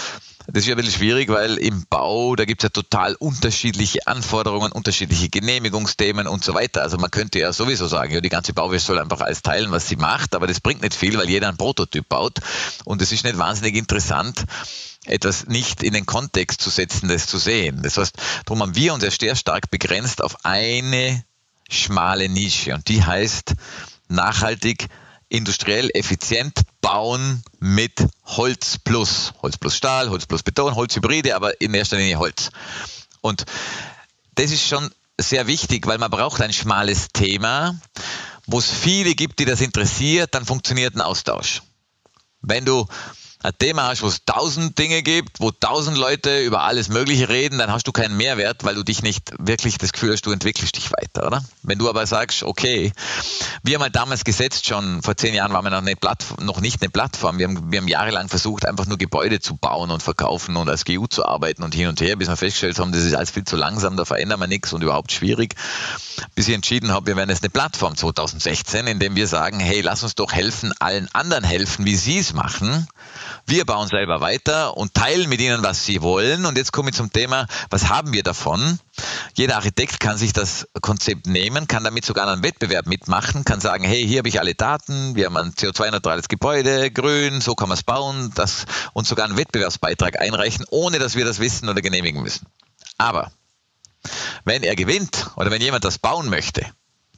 [0.47, 4.07] das ist ja ein bisschen schwierig, weil im Bau, da gibt es ja total unterschiedliche
[4.07, 6.81] Anforderungen, unterschiedliche Genehmigungsthemen und so weiter.
[6.81, 9.87] Also man könnte ja sowieso sagen, ja, die ganze Bauwirtschaft soll einfach alles teilen, was
[9.87, 12.39] sie macht, aber das bringt nicht viel, weil jeder einen Prototyp baut.
[12.83, 14.43] Und es ist nicht wahnsinnig interessant,
[15.05, 17.81] etwas nicht in den Kontext zu setzen, das zu sehen.
[17.81, 21.23] Das heißt, darum haben wir uns ja sehr stark begrenzt auf eine
[21.69, 23.53] schmale Nische und die heißt
[24.09, 24.87] nachhaltig
[25.33, 29.33] industriell effizient bauen mit Holz plus.
[29.41, 32.51] Holz plus Stahl, Holz plus Beton, Holzhybride, aber in erster Linie Holz.
[33.21, 33.45] Und
[34.35, 37.79] das ist schon sehr wichtig, weil man braucht ein schmales Thema,
[38.45, 41.63] wo es viele gibt, die das interessiert, dann funktioniert ein Austausch.
[42.41, 42.85] Wenn du
[43.43, 47.57] ein Thema hast, wo es tausend Dinge gibt, wo tausend Leute über alles Mögliche reden,
[47.57, 50.77] dann hast du keinen Mehrwert, weil du dich nicht wirklich das Gefühl hast, du entwickelst
[50.77, 51.43] dich weiter, oder?
[51.61, 52.93] Wenn du aber sagst, okay,
[53.61, 56.61] wir haben halt damals gesetzt schon, vor zehn Jahren waren wir noch, eine Plattform, noch
[56.61, 60.01] nicht eine Plattform, wir haben, wir haben jahrelang versucht, einfach nur Gebäude zu bauen und
[60.01, 63.03] verkaufen und als GU zu arbeiten und hin und her, bis wir festgestellt haben, das
[63.03, 65.55] ist alles viel zu langsam, da verändern wir nichts und überhaupt schwierig,
[66.33, 70.01] bis ich entschieden habe, wir werden jetzt eine Plattform 2016, indem wir sagen, hey, lass
[70.01, 72.87] uns doch helfen, allen anderen helfen, wie sie es machen,
[73.45, 76.45] wir bauen selber weiter und teilen mit ihnen, was sie wollen.
[76.45, 78.79] Und jetzt komme ich zum Thema, was haben wir davon?
[79.35, 83.83] Jeder Architekt kann sich das Konzept nehmen, kann damit sogar einen Wettbewerb mitmachen, kann sagen,
[83.83, 87.77] hey, hier habe ich alle Daten, wir haben ein CO2-neutrales Gebäude, grün, so kann man
[87.77, 92.21] es bauen, das, und sogar einen Wettbewerbsbeitrag einreichen, ohne dass wir das wissen oder genehmigen
[92.21, 92.47] müssen.
[92.97, 93.31] Aber
[94.45, 96.65] wenn er gewinnt oder wenn jemand das bauen möchte,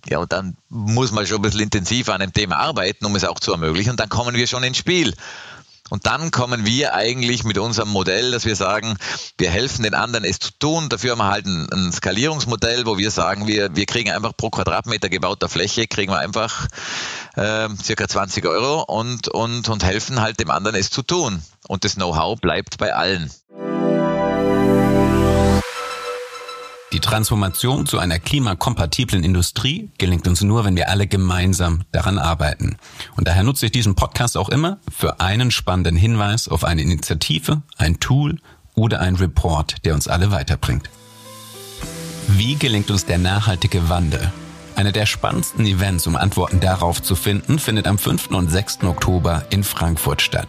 [0.08, 3.26] ja, und dann muss man schon ein bisschen intensiver an dem Thema arbeiten, um es
[3.26, 3.92] auch zu ermöglichen.
[3.92, 5.16] Und dann kommen wir schon ins Spiel.
[5.90, 8.98] Und dann kommen wir eigentlich mit unserem Modell, dass wir sagen,
[9.38, 10.90] wir helfen den anderen es zu tun.
[10.90, 14.50] Dafür haben wir halt ein, ein Skalierungsmodell, wo wir sagen, wir, wir kriegen einfach pro
[14.50, 16.68] Quadratmeter gebauter Fläche, kriegen wir einfach
[17.36, 21.44] äh, circa 20 Euro und, und, und helfen halt dem anderen es zu tun.
[21.68, 23.32] Und das Know-how bleibt bei allen.
[26.96, 32.78] Die Transformation zu einer klimakompatiblen Industrie gelingt uns nur, wenn wir alle gemeinsam daran arbeiten.
[33.18, 37.64] Und daher nutze ich diesen Podcast auch immer für einen spannenden Hinweis auf eine Initiative,
[37.76, 38.40] ein Tool
[38.76, 40.90] oder ein Report, der uns alle weiterbringt.
[42.30, 44.32] Wie gelingt uns der nachhaltige Wandel?
[44.78, 48.28] Eine der spannendsten Events, um Antworten darauf zu finden, findet am 5.
[48.28, 48.84] und 6.
[48.84, 50.48] Oktober in Frankfurt statt.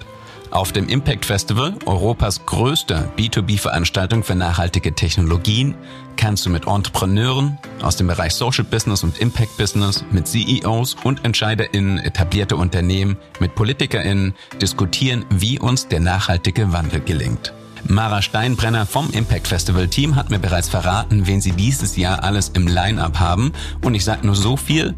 [0.57, 5.75] Auf dem Impact Festival, Europas größter B2B-Veranstaltung für nachhaltige Technologien,
[6.17, 11.23] kannst du mit Entrepreneuren aus dem Bereich Social Business und Impact Business, mit CEOs und
[11.27, 17.53] EntscheiderInnen etablierte Unternehmen, mit PolitikerInnen diskutieren, wie uns der nachhaltige Wandel gelingt.
[17.87, 22.49] Mara Steinbrenner vom Impact Festival Team hat mir bereits verraten, wen sie dieses Jahr alles
[22.55, 23.53] im Line-up haben.
[23.85, 24.95] Und ich sage nur so viel,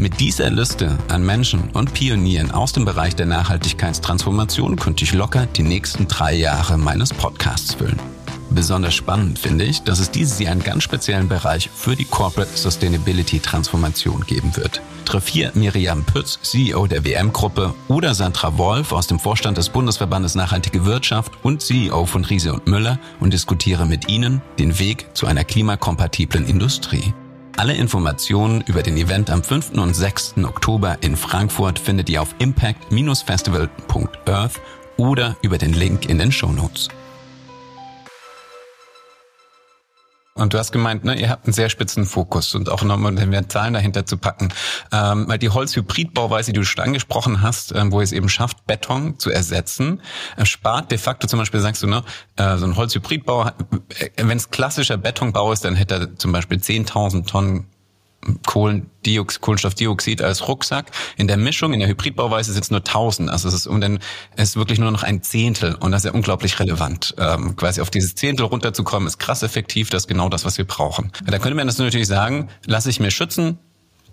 [0.00, 5.46] mit dieser Liste an Menschen und Pionieren aus dem Bereich der Nachhaltigkeitstransformation könnte ich locker
[5.46, 8.00] die nächsten drei Jahre meines Podcasts füllen.
[8.50, 12.50] Besonders spannend finde ich, dass es dieses Jahr einen ganz speziellen Bereich für die Corporate
[12.56, 14.80] Sustainability Transformation geben wird.
[15.04, 20.34] Treff hier Miriam Pütz, CEO der WM-Gruppe, oder Sandra Wolf aus dem Vorstand des Bundesverbandes
[20.34, 25.26] Nachhaltige Wirtschaft und CEO von Riese und Müller und diskutiere mit ihnen den Weg zu
[25.26, 27.12] einer klimakompatiblen Industrie.
[27.60, 29.72] Alle Informationen über den Event am 5.
[29.72, 30.36] und 6.
[30.44, 34.58] Oktober in Frankfurt findet ihr auf impact-festival.earth
[34.96, 36.88] oder über den Link in den Show Notes.
[40.34, 43.48] Und du hast gemeint, ne, ihr habt einen sehr spitzen Fokus und auch nochmal mehr
[43.48, 44.50] Zahlen dahinter zu packen.
[44.92, 49.18] Ähm, weil die Holzhybridbauweise, die du schon angesprochen hast, ähm, wo es eben schafft, Beton
[49.18, 50.00] zu ersetzen,
[50.36, 52.04] äh, spart de facto zum Beispiel, sagst du, ne,
[52.36, 53.52] äh, so ein Holzhybridbau, äh,
[54.16, 57.66] wenn es klassischer Betonbau ist, dann hätte er zum Beispiel 10.000 Tonnen
[58.46, 60.90] Kohlendioxid, Kohlenstoffdioxid als Rucksack.
[61.16, 63.30] In der Mischung, in der Hybridbauweise sind es nur 1000.
[63.30, 63.98] Also es ist, um den,
[64.36, 67.14] es ist wirklich nur noch ein Zehntel und das ist ja unglaublich relevant.
[67.18, 69.90] Ähm, quasi auf dieses Zehntel runterzukommen, ist krass effektiv.
[69.90, 71.12] Das ist genau das, was wir brauchen.
[71.24, 73.58] Da könnte man das natürlich sagen, lasse ich mir schützen,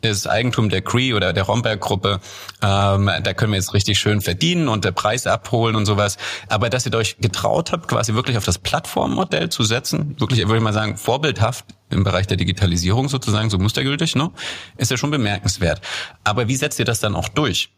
[0.01, 2.19] ist Eigentum der Cree oder der Romberg-Gruppe.
[2.61, 6.17] Ähm, da können wir jetzt richtig schön verdienen und der Preis abholen und sowas.
[6.49, 10.57] Aber dass ihr euch getraut habt, quasi wirklich auf das Plattformmodell zu setzen, wirklich, würde
[10.57, 14.31] ich mal sagen, vorbildhaft im Bereich der Digitalisierung sozusagen, so mustergültig, ne?
[14.77, 15.81] ist ja schon bemerkenswert.
[16.23, 17.69] Aber wie setzt ihr das dann auch durch?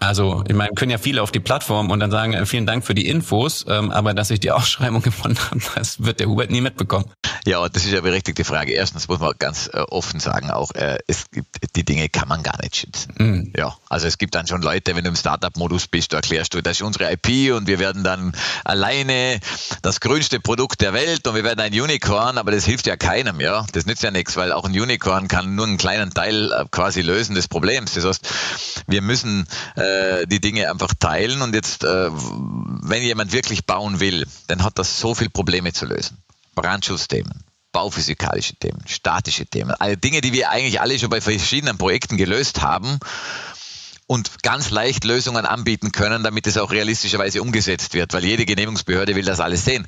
[0.00, 2.84] Also, ich meine, können ja viele auf die Plattform und dann sagen, äh, vielen Dank
[2.84, 6.50] für die Infos, ähm, aber dass ich die Ausschreibung gefunden habe, das wird der Hubert
[6.50, 7.06] nie mitbekommen.
[7.46, 8.72] Ja, das ist ja berechtigte Frage.
[8.72, 12.42] Erstens muss man ganz äh, offen sagen, auch äh, es gibt die Dinge kann man
[12.42, 13.14] gar nicht schützen.
[13.18, 13.52] Mhm.
[13.56, 16.62] Ja, also es gibt dann schon Leute, wenn du im Startup-Modus bist, du erklärst du,
[16.62, 18.32] das ist unsere IP und wir werden dann
[18.64, 19.40] alleine
[19.82, 23.40] das grünste Produkt der Welt und wir werden ein Unicorn, aber das hilft ja keinem,
[23.40, 23.64] ja.
[23.72, 27.02] Das nützt ja nichts, weil auch ein Unicorn kann nur einen kleinen Teil äh, quasi
[27.02, 27.94] lösen des Problems.
[27.94, 28.28] Das heißt,
[28.86, 29.46] wir müssen
[29.76, 34.78] äh, die Dinge einfach teilen und jetzt, äh, wenn jemand wirklich bauen will, dann hat
[34.78, 36.18] das so viele Probleme zu lösen.
[36.60, 42.16] Brandschutzthemen, bauphysikalische Themen, statische Themen, alle Dinge, die wir eigentlich alle schon bei verschiedenen Projekten
[42.16, 42.98] gelöst haben.
[44.08, 49.14] Und ganz leicht Lösungen anbieten können, damit es auch realistischerweise umgesetzt wird, weil jede Genehmigungsbehörde
[49.14, 49.86] will das alles sehen.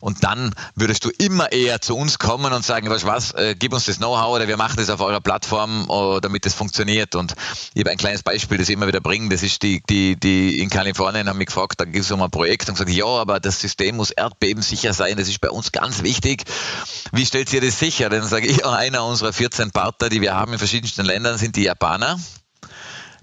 [0.00, 3.72] Und dann würdest du immer eher zu uns kommen und sagen, was, was, äh, gib
[3.72, 7.14] uns das Know-how oder wir machen das auf eurer Plattform, oh, damit das funktioniert.
[7.14, 7.36] Und
[7.72, 9.30] ich habe ein kleines Beispiel, das ich immer wieder bringen.
[9.30, 12.32] Das ist die, die, die in Kalifornien haben mich gefragt, da gibt es um ein
[12.32, 16.02] Projekt und gesagt, ja, aber das System muss erdbebensicher sein, das ist bei uns ganz
[16.02, 16.42] wichtig.
[17.12, 18.08] Wie stellt ihr das sicher?
[18.08, 21.62] Dann sage ich, einer unserer 14 Partner, die wir haben in verschiedensten Ländern, sind die
[21.62, 22.18] Japaner.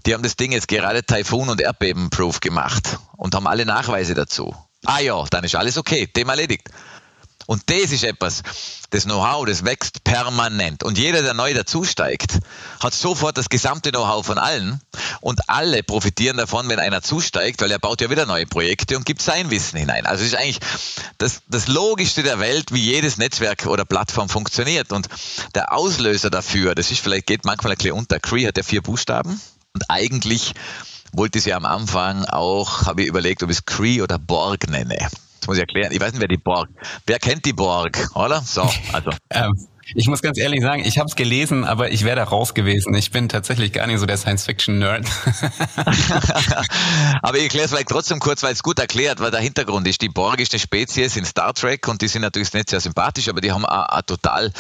[0.06, 4.56] Die haben das Ding jetzt gerade Taifun- und Erdbeben-proof gemacht und haben alle Nachweise dazu.
[4.86, 6.70] Ah ja, dann ist alles okay, Thema erledigt.
[7.50, 8.44] Und das ist etwas,
[8.92, 10.84] das Know-how, das wächst permanent.
[10.84, 12.38] Und jeder, der neu dazusteigt,
[12.80, 14.80] hat sofort das gesamte Know-how von allen.
[15.20, 19.06] Und alle profitieren davon, wenn einer zusteigt, weil er baut ja wieder neue Projekte und
[19.06, 20.06] gibt sein Wissen hinein.
[20.06, 20.60] Also es ist eigentlich
[21.18, 24.92] das, das Logischste der Welt, wie jedes Netzwerk oder Plattform funktioniert.
[24.92, 25.08] Und
[25.56, 28.20] der Auslöser dafür, das ist vielleicht, geht manchmal ein bisschen unter.
[28.20, 29.42] Cree hat ja vier Buchstaben.
[29.76, 30.54] Und eigentlich
[31.14, 34.70] wollte ich sie am Anfang auch, habe ich überlegt, ob ich es Cree oder Borg
[34.70, 34.98] nenne.
[34.98, 35.92] Das muss ich erklären.
[35.92, 36.70] Ich weiß nicht, wer die Borg.
[37.06, 38.42] Wer kennt die Borg, oder?
[38.42, 39.12] So, also.
[39.30, 39.54] ähm,
[39.96, 42.94] ich muss ganz ehrlich sagen, ich habe es gelesen, aber ich wäre da raus gewesen.
[42.94, 45.08] Ich bin tatsächlich gar nicht so der Science-Fiction-Nerd.
[47.24, 50.02] aber ich erkläre es vielleicht trotzdem kurz, weil es gut erklärt, weil der Hintergrund ist,
[50.02, 53.30] die Borg ist eine Spezies in Star Trek und die sind natürlich nicht sehr sympathisch,
[53.30, 54.52] aber die haben eine, eine total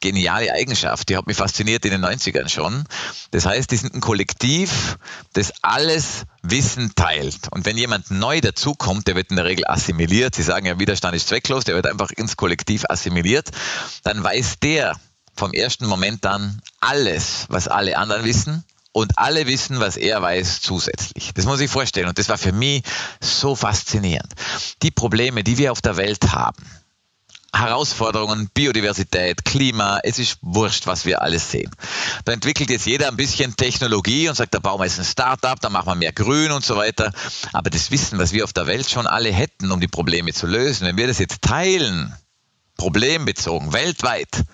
[0.00, 1.08] geniale Eigenschaft.
[1.08, 2.84] Die hat mich fasziniert in den 90ern schon.
[3.30, 4.98] Das heißt, die sind ein Kollektiv,
[5.32, 7.48] das alles Wissen teilt.
[7.50, 10.34] Und wenn jemand neu dazukommt, der wird in der Regel assimiliert.
[10.34, 13.50] Sie sagen ja, Widerstand ist zwecklos, der wird einfach ins Kollektiv assimiliert.
[14.02, 14.96] Dann weiß der
[15.36, 18.64] vom ersten Moment an alles, was alle anderen wissen.
[18.92, 21.30] Und alle wissen, was er weiß, zusätzlich.
[21.34, 22.08] Das muss ich vorstellen.
[22.08, 22.82] Und das war für mich
[23.20, 24.32] so faszinierend.
[24.82, 26.64] Die Probleme, die wir auf der Welt haben,
[27.54, 31.70] Herausforderungen, Biodiversität, Klima, es ist wurscht, was wir alles sehen.
[32.24, 35.58] Da entwickelt jetzt jeder ein bisschen Technologie und sagt, da bauen wir jetzt ein Startup,
[35.58, 37.12] da machen wir mehr Grün und so weiter.
[37.52, 40.46] Aber das Wissen, was wir auf der Welt schon alle hätten, um die Probleme zu
[40.46, 42.14] lösen, wenn wir das jetzt teilen,
[42.76, 44.44] problembezogen, weltweit,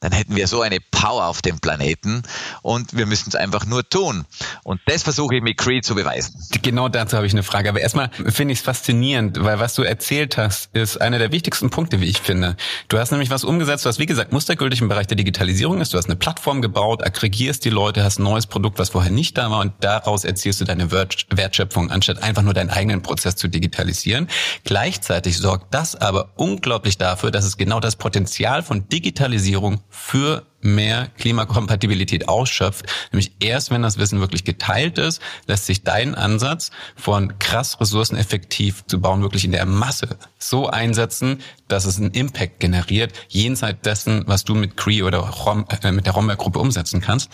[0.00, 2.22] dann hätten wir so eine Power auf dem Planeten
[2.62, 4.24] und wir müssen es einfach nur tun.
[4.64, 6.34] Und das versuche ich mit Creed zu beweisen.
[6.62, 7.68] Genau dazu habe ich eine Frage.
[7.68, 11.70] Aber erstmal finde ich es faszinierend, weil was du erzählt hast, ist einer der wichtigsten
[11.70, 12.56] Punkte, wie ich finde.
[12.88, 15.94] Du hast nämlich was umgesetzt, was wie gesagt mustergültig im Bereich der Digitalisierung ist.
[15.94, 19.38] Du hast eine Plattform gebaut, aggregierst die Leute, hast ein neues Produkt, was vorher nicht
[19.38, 23.48] da war und daraus erzielst du deine Wertschöpfung, anstatt einfach nur deinen eigenen Prozess zu
[23.48, 24.28] digitalisieren.
[24.64, 31.08] Gleichzeitig sorgt das aber unglaublich dafür, dass es genau das Potenzial von Digitalisierung für mehr
[31.18, 32.86] Klimakompatibilität ausschöpft.
[33.12, 38.84] Nämlich erst, wenn das Wissen wirklich geteilt ist, lässt sich dein Ansatz von krass ressourceneffektiv
[38.86, 44.24] zu bauen, wirklich in der Masse so einsetzen, dass es einen Impact generiert, jenseits dessen,
[44.26, 47.30] was du mit Cree oder Rom, äh, mit der Romberg-Gruppe umsetzen kannst.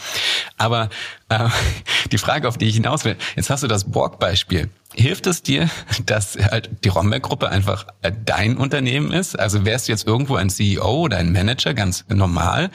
[0.57, 0.89] Aber
[1.29, 1.49] äh,
[2.13, 4.71] die Frage, auf die ich hinaus will, jetzt hast du das Borg-Beispiel.
[4.95, 5.71] Hilft es dir,
[6.07, 9.39] dass halt die Romberg-Gruppe einfach äh, dein Unternehmen ist?
[9.39, 12.71] Also wärst du jetzt irgendwo ein CEO oder ein Manager, ganz normal?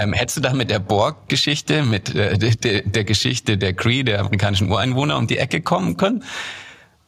[0.00, 4.20] Ähm, hättest du da mit der Borg-Geschichte, mit äh, der, der Geschichte der Cree, der
[4.20, 6.24] amerikanischen Ureinwohner, um die Ecke kommen können?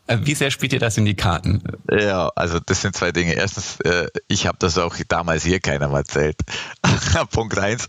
[0.09, 1.63] Äh, wie sehr spielt ihr das in die Karten?
[1.91, 3.33] Ja, also das sind zwei Dinge.
[3.33, 6.37] Erstens, äh, ich habe das auch damals hier keiner erzählt.
[7.31, 7.89] Punkt eins.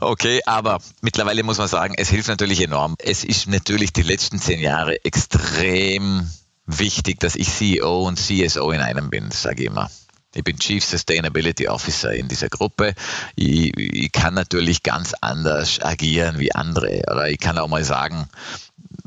[0.00, 2.94] Okay, aber mittlerweile muss man sagen, es hilft natürlich enorm.
[2.98, 6.30] Es ist natürlich die letzten zehn Jahre extrem
[6.66, 9.90] wichtig, dass ich CEO und CSO in einem bin, sage ich immer.
[10.34, 12.94] Ich bin Chief Sustainability Officer in dieser Gruppe.
[13.36, 17.02] Ich, ich, kann natürlich ganz anders agieren wie andere.
[17.10, 18.28] Oder ich kann auch mal sagen,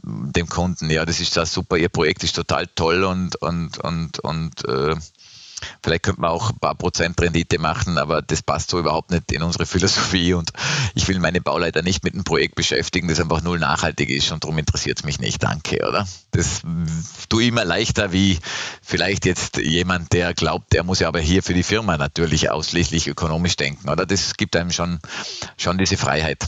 [0.04, 4.20] dem Kunden, ja, das ist ja super, Ihr Projekt ist total toll und, und, und,
[4.20, 4.96] und äh,
[5.84, 9.32] vielleicht könnte man auch ein paar Prozent Rendite machen, aber das passt so überhaupt nicht
[9.32, 10.52] in unsere Philosophie und
[10.94, 14.44] ich will meine Bauleiter nicht mit einem Projekt beschäftigen, das einfach null nachhaltig ist und
[14.44, 16.08] darum interessiert es mich nicht, danke, oder?
[16.32, 16.62] Das
[17.30, 18.40] tue ich immer leichter wie
[18.82, 23.08] vielleicht jetzt jemand, der glaubt, der muss ja aber hier für die Firma natürlich ausschließlich
[23.08, 24.06] ökonomisch denken, oder?
[24.06, 25.00] Das gibt einem schon,
[25.58, 26.48] schon diese Freiheit.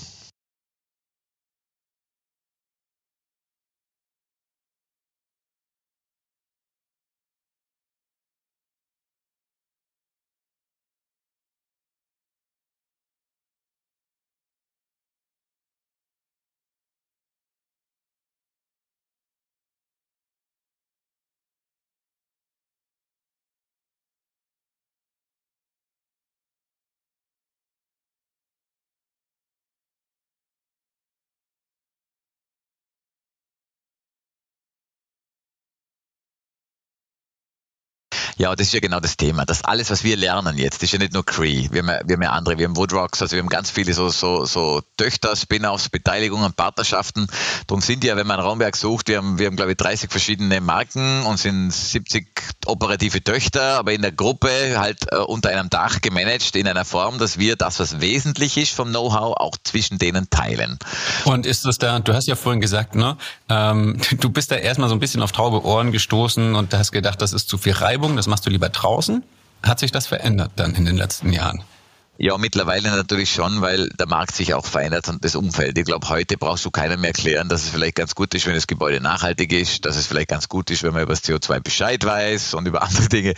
[38.37, 39.45] Ja, das ist ja genau das Thema.
[39.45, 41.69] Das alles, was wir lernen jetzt, ist ja nicht nur Cree.
[41.71, 43.93] Wir haben ja, wir haben ja andere, wir haben Woodrocks, also wir haben ganz viele
[43.93, 47.27] so, so, so Töchter, Spin-offs, Beteiligungen, Partnerschaften.
[47.65, 50.61] Darum sind ja, wenn man Raumwerk sucht, wir haben, wir haben glaube ich 30 verschiedene
[50.61, 52.27] Marken und sind 70
[52.67, 57.17] operative Töchter, aber in der Gruppe halt äh, unter einem Dach gemanagt in einer Form,
[57.17, 60.77] dass wir das, was wesentlich ist vom Know-how, auch zwischen denen teilen.
[61.25, 63.17] Und ist das da, du hast ja vorhin gesagt, ne,
[63.49, 67.19] ähm, du bist da erstmal so ein bisschen auf taube Ohren gestoßen und hast gedacht,
[67.19, 69.23] das ist zu viel Reibung, das machst du lieber draußen.
[69.63, 71.63] Hat sich das verändert dann in den letzten Jahren?
[72.19, 75.77] Ja, mittlerweile natürlich schon, weil der Markt sich auch verändert und das Umfeld.
[75.77, 78.55] Ich glaube, heute brauchst du keinem mehr erklären, dass es vielleicht ganz gut ist, wenn
[78.55, 81.59] das Gebäude nachhaltig ist, dass es vielleicht ganz gut ist, wenn man über das CO2
[81.59, 83.35] Bescheid weiß und über andere Dinge.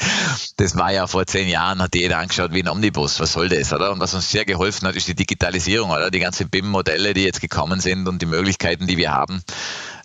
[0.55, 3.19] Das war ja vor zehn Jahren, hat jeder angeschaut wie ein Omnibus.
[3.19, 3.91] Was soll das, oder?
[3.91, 6.09] Und was uns sehr geholfen hat, ist die Digitalisierung, oder?
[6.09, 9.43] Die ganzen BIM-Modelle, die jetzt gekommen sind und die Möglichkeiten, die wir haben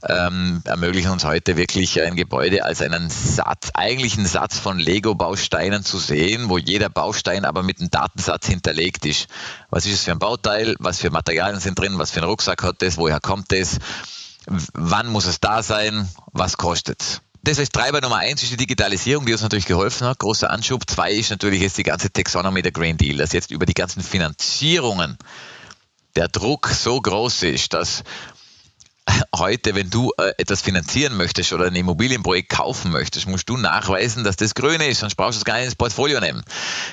[0.08, 5.82] ähm, ermöglichen uns heute wirklich ein Gebäude als einen Satz, eigentlich einen Satz von Lego-Bausteinen
[5.82, 9.28] zu sehen, wo jeder Baustein aber mit einem Datensatz hinterlegt ist.
[9.70, 10.76] Was ist es für ein Bauteil?
[10.78, 11.98] Was für Materialien sind drin?
[11.98, 12.96] Was für ein Rucksack hat es?
[12.96, 13.78] Woher kommt es?
[14.46, 16.08] Wann muss es da sein?
[16.32, 17.20] Was kostet es?
[17.42, 20.18] Das heißt, Treiber Nummer eins ist die Digitalisierung, die uns natürlich geholfen hat.
[20.18, 20.88] Großer Anschub.
[20.88, 24.02] Zwei ist natürlich jetzt die ganze Taxonomy der Green Deal, dass jetzt über die ganzen
[24.02, 25.18] Finanzierungen
[26.16, 28.02] der Druck so groß ist, dass
[29.36, 34.24] heute, wenn du äh, etwas finanzieren möchtest oder ein Immobilienprojekt kaufen möchtest, musst du nachweisen,
[34.24, 36.42] dass das grün ist, sonst brauchst du es gar nicht ins Portfolio nehmen.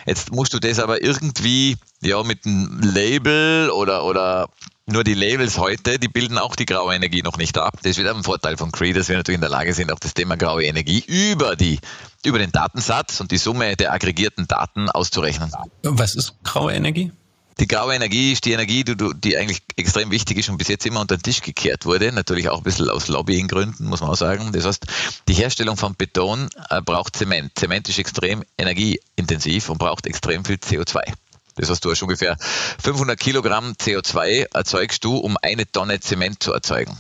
[0.05, 4.49] Jetzt musst du das aber irgendwie ja mit einem Label oder, oder
[4.85, 7.75] nur die Labels heute, die bilden auch die graue Energie noch nicht ab.
[7.81, 9.99] Das ist wieder ein Vorteil von Cree, dass wir natürlich in der Lage sind, auch
[9.99, 11.79] das Thema graue Energie über die
[12.23, 15.51] über den Datensatz und die Summe der aggregierten Daten auszurechnen.
[15.83, 17.11] Was ist graue Energie?
[17.61, 20.83] Die graue Energie ist die Energie, die, die eigentlich extrem wichtig ist und bis jetzt
[20.87, 22.11] immer unter den Tisch gekehrt wurde.
[22.11, 24.51] Natürlich auch ein bisschen aus Lobbyinggründen, muss man auch sagen.
[24.51, 24.87] Das heißt,
[25.27, 27.51] die Herstellung von Beton äh, braucht Zement.
[27.53, 31.01] Zement ist extrem energieintensiv und braucht extrem viel CO2.
[31.55, 32.35] Das heißt, du hast ungefähr
[32.81, 36.97] 500 Kilogramm CO2 erzeugst du, um eine Tonne Zement zu erzeugen.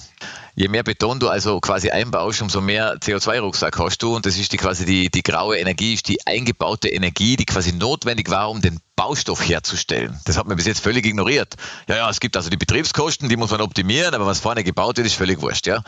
[0.53, 4.15] Je mehr Beton du also quasi einbaust, umso mehr CO2-Rucksack hast du.
[4.15, 7.71] Und das ist die quasi die, die graue Energie, ist die eingebaute Energie, die quasi
[7.71, 10.19] notwendig war, um den Baustoff herzustellen.
[10.25, 11.55] Das hat man bis jetzt völlig ignoriert.
[11.87, 14.97] Ja, ja, es gibt also die Betriebskosten, die muss man optimieren, aber was vorne gebaut
[14.97, 15.65] wird, ist völlig wurscht.
[15.65, 15.81] Ja,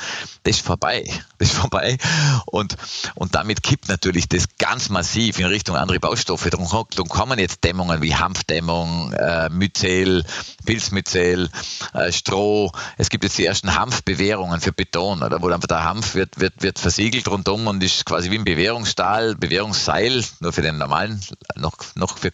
[0.43, 1.03] das ist vorbei.
[1.37, 1.97] Das ist vorbei.
[2.45, 2.75] Und,
[3.15, 6.49] und damit kippt natürlich das ganz massiv in Richtung andere Baustoffe.
[6.49, 10.25] Darum, darum kommen jetzt Dämmungen wie Hanfdämmung, äh, Myzel,
[10.65, 11.49] Pilzmyzel,
[11.93, 12.71] äh, Stroh.
[12.97, 16.61] Es gibt jetzt die ersten Hanfbewährungen für Beton, oder wo einfach der Hanf wird, wird,
[16.61, 21.21] wird versiegelt rundum und ist quasi wie ein Bewährungsstahl, Bewährungsseil, nur für den normalen,
[21.55, 22.31] noch, noch für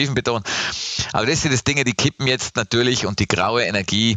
[0.00, 0.42] konstruktiven Beton.
[1.12, 4.16] Aber das sind das Dinge, die kippen jetzt natürlich und die graue Energie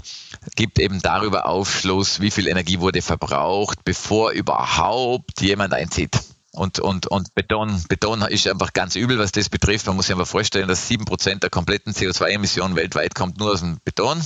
[0.56, 6.19] gibt eben darüber Aufschluss, wie viel Energie wurde verbraucht, bevor überhaupt jemand einzieht.
[6.52, 9.88] Und, und, und Beton, Beton ist einfach ganz übel, was das betrifft.
[9.88, 13.62] Man muss sich einfach vorstellen, dass sieben Prozent der kompletten CO2-Emissionen weltweit kommt nur aus
[13.62, 14.22] dem Beton.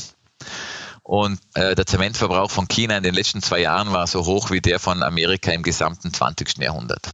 [1.03, 4.59] Und äh, der Zementverbrauch von China in den letzten zwei Jahren war so hoch wie
[4.59, 6.57] der von Amerika im gesamten 20.
[6.57, 7.11] Jahrhundert.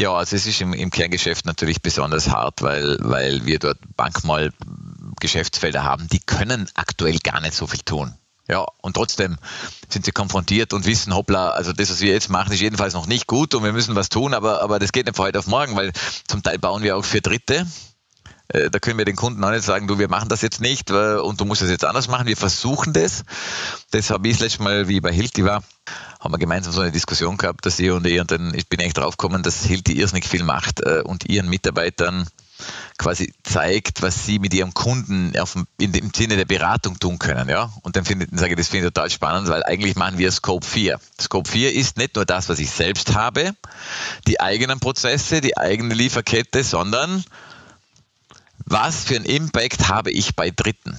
[0.00, 4.50] Ja, also es ist im, im Kerngeschäft natürlich besonders hart, weil, weil wir dort manchmal
[5.20, 8.14] Geschäftsfelder haben, die können aktuell gar nicht so viel tun.
[8.48, 9.36] Ja, und trotzdem
[9.90, 13.06] sind sie konfrontiert und wissen, hoppla, also das, was wir jetzt machen, ist jedenfalls noch
[13.08, 15.46] nicht gut und wir müssen was tun, aber, aber das geht nicht von heute auf
[15.48, 15.92] morgen, weil
[16.26, 17.66] zum Teil bauen wir auch für Dritte.
[18.52, 20.90] Äh, da können wir den Kunden auch nicht sagen, du, wir machen das jetzt nicht
[20.90, 22.26] und du musst das jetzt anders machen.
[22.26, 23.24] Wir versuchen das.
[23.90, 25.62] Das habe ich das letzte Mal, wie ich bei Hilti war,
[26.18, 28.80] haben wir gemeinsam so eine Diskussion gehabt, dass ich und ich, und dann ich bin
[28.80, 32.26] echt draufgekommen, dass Hilti irrsinnig viel macht äh, und ihren Mitarbeitern
[32.98, 37.48] quasi zeigt, was sie mit ihrem Kunden auf, in dem Sinne der Beratung tun können.
[37.48, 37.72] Ja?
[37.82, 40.66] Und dann finde sage ich, das finde ich total spannend, weil eigentlich machen wir Scope
[40.66, 41.00] 4.
[41.18, 43.54] Scope 4 ist nicht nur das, was ich selbst habe,
[44.26, 47.24] die eigenen Prozesse, die eigene Lieferkette, sondern
[48.70, 50.96] was für einen Impact habe ich bei Dritten?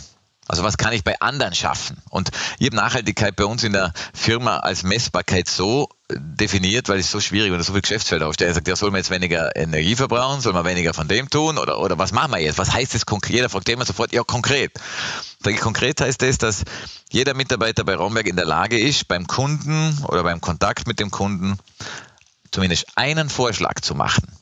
[0.47, 2.01] Also was kann ich bei anderen schaffen?
[2.09, 7.09] Und ich habe Nachhaltigkeit bei uns in der Firma als Messbarkeit so definiert, weil es
[7.09, 8.49] so schwierig und so viel Geschäftsfelder aufsteht.
[8.49, 11.57] Er sagt, ja, soll man jetzt weniger Energie verbrauchen, soll man weniger von dem tun
[11.57, 12.57] oder, oder was machen wir jetzt?
[12.57, 13.36] Was heißt das konkret?
[13.36, 14.74] Jeder fragt immer sofort, ja, konkret.
[15.41, 16.63] Sag ich, konkret heißt das, dass
[17.09, 21.11] jeder Mitarbeiter bei Romberg in der Lage ist, beim Kunden oder beim Kontakt mit dem
[21.11, 21.57] Kunden
[22.51, 24.41] zumindest einen Vorschlag zu machen.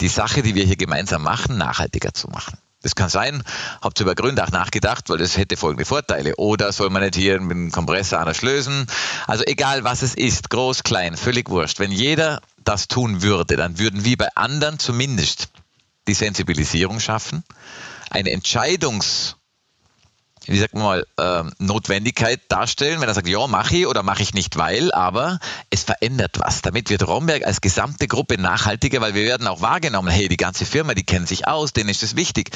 [0.00, 2.58] Die Sache, die wir hier gemeinsam machen, nachhaltiger zu machen.
[2.82, 3.42] Das kann sein,
[3.82, 6.36] habt ihr über Gründach nachgedacht, weil das hätte folgende Vorteile.
[6.36, 8.86] Oder soll man nicht hier mit dem Kompressor anders lösen?
[9.26, 11.80] Also egal was es ist, groß, klein, völlig wurscht.
[11.80, 15.48] Wenn jeder das tun würde, dann würden wir bei anderen zumindest
[16.06, 17.42] die Sensibilisierung schaffen,
[18.10, 19.37] eine Entscheidungs-
[20.48, 24.22] wie sagt man mal, äh, Notwendigkeit darstellen, wenn er sagt, ja, mache ich oder mache
[24.22, 25.38] ich nicht, weil, aber
[25.70, 26.62] es verändert was.
[26.62, 30.64] Damit wird Romberg als gesamte Gruppe nachhaltiger, weil wir werden auch wahrgenommen, hey, die ganze
[30.64, 32.50] Firma, die kennt sich aus, denen ist das wichtig.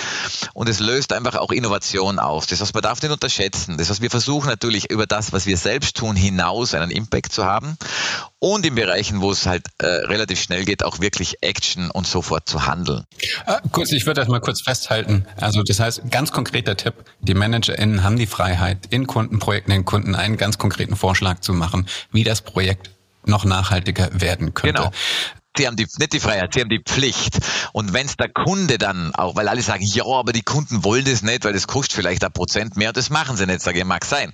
[0.55, 2.47] Und es löst einfach auch Innovation aus.
[2.47, 3.76] Das heißt, man darf nicht unterschätzen.
[3.78, 7.45] Das heißt, wir versuchen natürlich über das, was wir selbst tun, hinaus einen Impact zu
[7.45, 7.76] haben
[8.43, 12.49] und in Bereichen, wo es halt äh, relativ schnell geht, auch wirklich Action und sofort
[12.49, 13.05] zu handeln.
[13.47, 15.26] Äh, kurz, ich würde das mal kurz festhalten.
[15.40, 20.16] Also das heißt, ganz konkreter Tipp, die ManagerInnen haben die Freiheit, in Kundenprojekten den Kunden
[20.16, 22.90] einen ganz konkreten Vorschlag zu machen, wie das Projekt
[23.24, 24.82] noch nachhaltiger werden könnte.
[24.82, 24.90] Genau.
[25.57, 27.38] Sie haben die, nicht die Freiheit, sie haben die Pflicht.
[27.72, 31.05] Und wenn es der Kunde dann auch, weil alle sagen, ja, aber die Kunden wollen
[31.05, 33.84] das nicht, weil das kostet vielleicht ein Prozent mehr, das machen sie nicht, sage ich,
[33.84, 34.32] mag sein.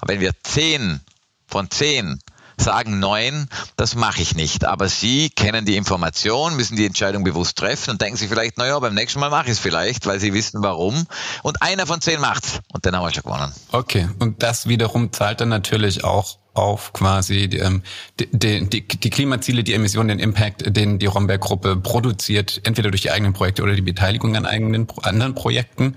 [0.00, 1.00] Aber wenn wir zehn
[1.46, 2.18] von zehn
[2.56, 4.64] sagen neun, das mache ich nicht.
[4.64, 8.78] Aber Sie kennen die Information, müssen die Entscheidung bewusst treffen und denken sich vielleicht, naja,
[8.78, 11.06] beim nächsten Mal mache ich es vielleicht, weil Sie wissen warum.
[11.42, 12.60] Und einer von zehn macht's.
[12.72, 13.52] Und dann haben wir schon gewonnen.
[13.72, 14.08] Okay.
[14.18, 17.82] Und das wiederum zahlt dann natürlich auch auf quasi die, ähm,
[18.20, 18.28] die,
[18.68, 23.32] die, die Klimaziele, die Emissionen, den Impact, den die Romberg-Gruppe produziert, entweder durch die eigenen
[23.32, 25.96] Projekte oder die Beteiligung an eigenen anderen Projekten.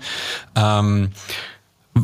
[0.56, 1.12] Ähm,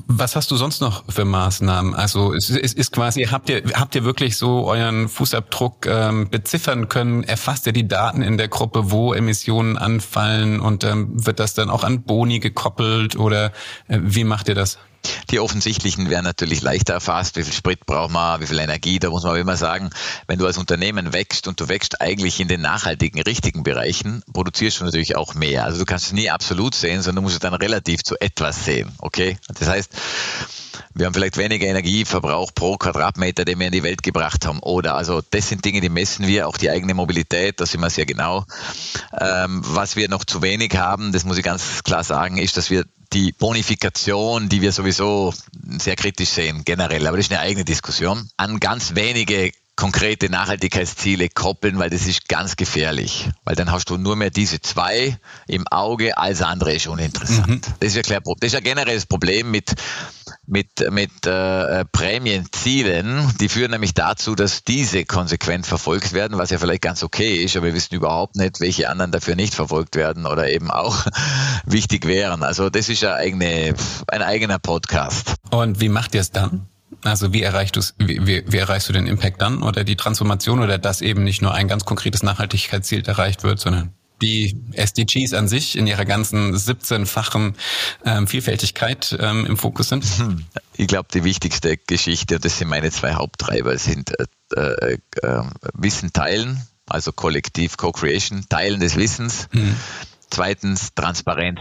[0.07, 1.95] was hast du sonst noch für Maßnahmen?
[1.95, 6.88] Also es ist, ist quasi, habt ihr, habt ihr wirklich so euren Fußabdruck ähm, beziffern
[6.88, 7.24] können?
[7.24, 11.70] Erfasst ihr die Daten in der Gruppe, wo Emissionen anfallen und ähm, wird das dann
[11.70, 13.53] auch an Boni gekoppelt oder
[13.88, 14.78] äh, wie macht ihr das?
[15.30, 17.36] Die offensichtlichen werden natürlich leichter erfasst.
[17.36, 18.98] Wie viel Sprit braucht man, wie viel Energie?
[18.98, 19.90] Da muss man aber immer sagen,
[20.26, 24.80] wenn du als Unternehmen wächst und du wächst eigentlich in den nachhaltigen, richtigen Bereichen, produzierst
[24.80, 25.64] du natürlich auch mehr.
[25.64, 28.64] Also du kannst es nie absolut sehen, sondern du musst es dann relativ zu etwas
[28.64, 28.92] sehen.
[28.98, 29.38] Okay?
[29.48, 29.90] Das heißt,
[30.94, 34.61] wir haben vielleicht weniger Energieverbrauch pro Quadratmeter, den wir in die Welt gebracht haben.
[34.61, 37.90] Oder also das sind Dinge, die messen wir, auch die eigene Mobilität, da sind wir
[37.90, 38.44] sehr genau.
[39.18, 42.70] Ähm, was wir noch zu wenig haben, das muss ich ganz klar sagen, ist, dass
[42.70, 42.84] wir
[43.14, 45.32] die Bonifikation, die wir sowieso
[45.78, 51.28] sehr kritisch sehen, generell, aber das ist eine eigene Diskussion, an ganz wenige konkrete Nachhaltigkeitsziele
[51.28, 53.28] koppeln, weil das ist ganz gefährlich.
[53.44, 57.48] Weil dann hast du nur mehr diese zwei im Auge, alles andere ist uninteressant.
[57.48, 57.74] Mhm.
[57.80, 59.74] Das, ist ja klar, das ist ja generelles Problem mit,
[60.47, 63.32] mit, mit äh, Prämienzielen.
[63.40, 67.57] Die führen nämlich dazu, dass diese konsequent verfolgt werden, was ja vielleicht ganz okay ist,
[67.57, 71.07] aber wir wissen überhaupt nicht, welche anderen dafür nicht verfolgt werden oder eben auch
[71.64, 72.42] wichtig wären.
[72.42, 73.74] Also das ist ja eigene,
[74.09, 75.34] ein eigener Podcast.
[75.51, 76.66] Und wie macht ihr es dann?
[77.03, 80.61] Also wie erreichst, du's, wie, wie, wie erreichst du den Impact dann oder die Transformation
[80.61, 83.92] oder dass eben nicht nur ein ganz konkretes Nachhaltigkeitsziel erreicht wird, sondern
[84.25, 87.55] die SDGs an sich in ihrer ganzen 17-fachen
[88.05, 90.05] ähm, Vielfältigkeit ähm, im Fokus sind?
[90.05, 90.45] Hm.
[90.77, 94.25] Ich glaube, die wichtigste Geschichte, und das sind meine zwei Haupttreiber, sind äh,
[94.57, 95.43] äh, äh,
[95.75, 99.49] Wissen teilen, also kollektiv Co-Creation, Teilen des Wissens.
[99.53, 99.77] Hm
[100.35, 101.61] Zweitens Transparenz.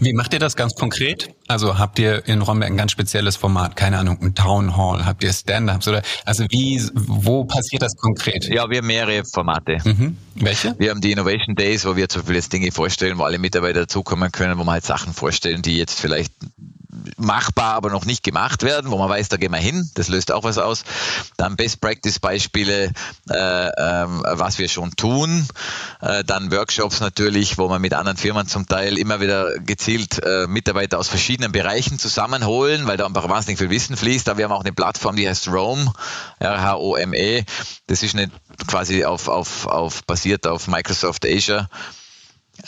[0.00, 1.28] Wie macht ihr das ganz konkret?
[1.46, 5.22] Also habt ihr in Romberg ein ganz spezielles Format, keine Ahnung, ein Town Hall, habt
[5.22, 8.48] ihr Stand-ups oder also wie, wo passiert das konkret?
[8.48, 9.78] Ja, wir haben mehrere Formate.
[9.84, 10.16] Mhm.
[10.34, 10.74] Welche?
[10.80, 13.80] Wir haben die Innovation Days, wo wir zum Beispiel jetzt Dinge vorstellen, wo alle Mitarbeiter
[13.80, 16.32] dazukommen können, wo wir halt Sachen vorstellen, die jetzt vielleicht
[17.16, 19.90] machbar, aber noch nicht gemacht werden, wo man weiß, da gehen wir hin.
[19.94, 20.84] Das löst auch was aus.
[21.36, 22.92] Dann Best Practice Beispiele,
[23.30, 25.46] äh, äh, was wir schon tun.
[26.00, 30.46] Äh, dann Workshops natürlich, wo man mit anderen Firmen zum Teil immer wieder gezielt äh,
[30.46, 34.28] Mitarbeiter aus verschiedenen Bereichen zusammenholen, weil da einfach wahnsinnig viel Wissen fließt.
[34.28, 35.92] Aber wir haben auch eine Plattform, die heißt Rome,
[36.38, 37.44] R-H-O-M-E.
[37.86, 38.30] Das ist eine
[38.66, 41.68] quasi auf, auf, auf basiert auf Microsoft Azure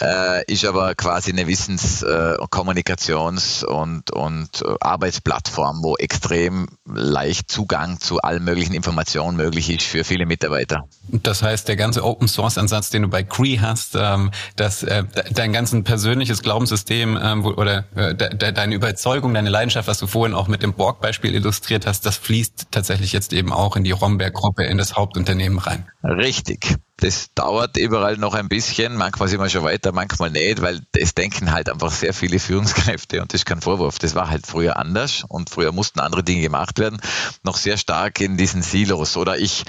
[0.01, 7.51] äh, ist aber quasi eine Wissens-, äh, Kommunikations- und, und äh, Arbeitsplattform, wo extrem leicht
[7.51, 10.89] Zugang zu allen möglichen Informationen möglich ist für viele Mitarbeiter.
[11.09, 15.05] Das heißt, der ganze Open Source Ansatz, den du bei Cree hast, ähm, dass äh,
[15.33, 20.35] dein ganzes persönliches Glaubenssystem ähm, oder äh, de, deine Überzeugung, deine Leidenschaft, was du vorhin
[20.35, 24.65] auch mit dem Borg-Beispiel illustriert hast, das fließt tatsächlich jetzt eben auch in die Romberg-Gruppe,
[24.65, 25.89] in das Hauptunternehmen rein.
[26.03, 26.77] Richtig.
[27.01, 28.97] Das dauert überall noch ein bisschen.
[28.97, 33.23] Manchmal sind wir schon weiter, manchmal nicht, weil es denken halt einfach sehr viele Führungskräfte
[33.23, 33.99] und das ist kein Vorwurf.
[33.99, 37.01] Das war halt früher anders und früher mussten andere Dinge gemacht werden.
[37.43, 39.65] Noch sehr stark in diesen Silos oder ich,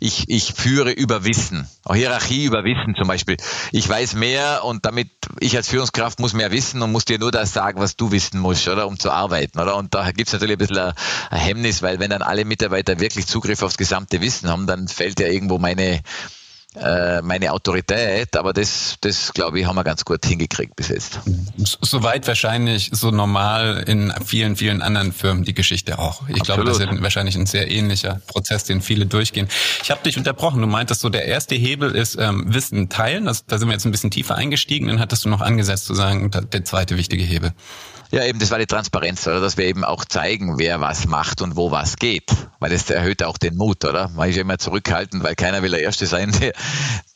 [0.00, 1.68] ich, ich führe über Wissen.
[1.90, 3.36] Hierarchie über Wissen zum Beispiel.
[3.72, 5.08] Ich weiß mehr und damit
[5.40, 8.38] ich als Führungskraft muss mehr wissen und muss dir nur das sagen, was du wissen
[8.38, 8.86] musst, oder?
[8.86, 9.76] Um zu arbeiten, oder?
[9.76, 13.26] Und da gibt es natürlich ein bisschen ein Hemmnis, weil wenn dann alle Mitarbeiter wirklich
[13.26, 16.02] Zugriff aufs gesamte Wissen haben, dann fällt ja irgendwo meine,
[16.76, 21.20] äh, meine Autorität, aber das, das glaube ich, haben wir ganz gut hingekriegt bis jetzt.
[21.56, 26.22] Soweit wahrscheinlich so normal in vielen, vielen anderen Firmen die Geschichte auch.
[26.28, 26.64] Ich Absolut.
[26.64, 29.48] glaube, das ist wahrscheinlich ein sehr ähnlicher Prozess, den viele durchgehen.
[29.82, 30.60] Ich habe dich unterbrochen.
[30.60, 33.24] Du meintest so, der erste Hebel ist ähm, Wissen teilen.
[33.24, 34.88] Das, da sind wir jetzt ein bisschen tiefer eingestiegen.
[34.88, 37.52] Dann hattest du noch angesetzt zu sagen, der zweite wichtige Hebel.
[38.12, 39.40] Ja, eben, das war die Transparenz, oder?
[39.40, 42.30] Dass wir eben auch zeigen, wer was macht und wo was geht.
[42.60, 44.08] Weil das erhöht auch den Mut, oder?
[44.10, 46.52] Man ist ja immer zurückhaltend, weil keiner will der Erste sein, der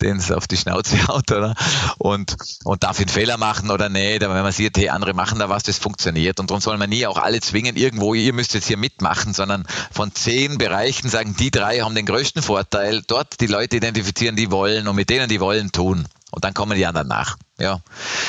[0.00, 1.54] den es auf die Schnauze haut, oder?
[1.98, 4.24] Und, und darf einen Fehler machen oder nicht.
[4.24, 6.40] Aber wenn man sieht, hey, andere machen da was, das funktioniert.
[6.40, 9.66] Und darum soll man nie auch alle zwingen, irgendwo, ihr müsst jetzt hier mitmachen, sondern
[9.90, 14.50] von zehn Bereichen sagen, die drei haben den größten Vorteil, dort die Leute identifizieren, die
[14.50, 16.06] wollen und mit denen, die wollen, tun.
[16.30, 17.36] Und dann kommen die anderen nach.
[17.58, 17.80] Ja.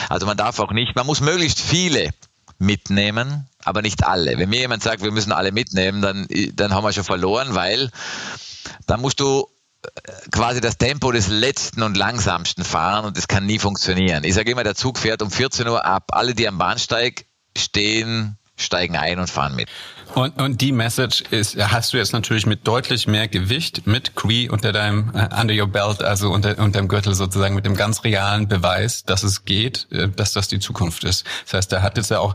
[0.09, 2.09] Also man darf auch nicht, man muss möglichst viele
[2.57, 4.37] mitnehmen, aber nicht alle.
[4.37, 7.91] Wenn mir jemand sagt, wir müssen alle mitnehmen, dann, dann haben wir schon verloren, weil
[8.87, 9.47] dann musst du
[10.31, 14.23] quasi das Tempo des letzten und langsamsten fahren und das kann nie funktionieren.
[14.23, 16.09] Ich sage immer, der Zug fährt um 14 Uhr ab.
[16.11, 17.25] Alle, die am Bahnsteig
[17.57, 19.69] stehen, steigen ein und fahren mit.
[20.15, 24.49] Und, und die Message ist, hast du jetzt natürlich mit deutlich mehr Gewicht mit Cree
[24.49, 28.03] unter deinem uh, under your belt, also unter, unter dem Gürtel sozusagen mit dem ganz
[28.03, 31.25] realen Beweis, dass es geht, äh, dass das die Zukunft ist.
[31.45, 32.33] Das heißt, da hat jetzt ja auch,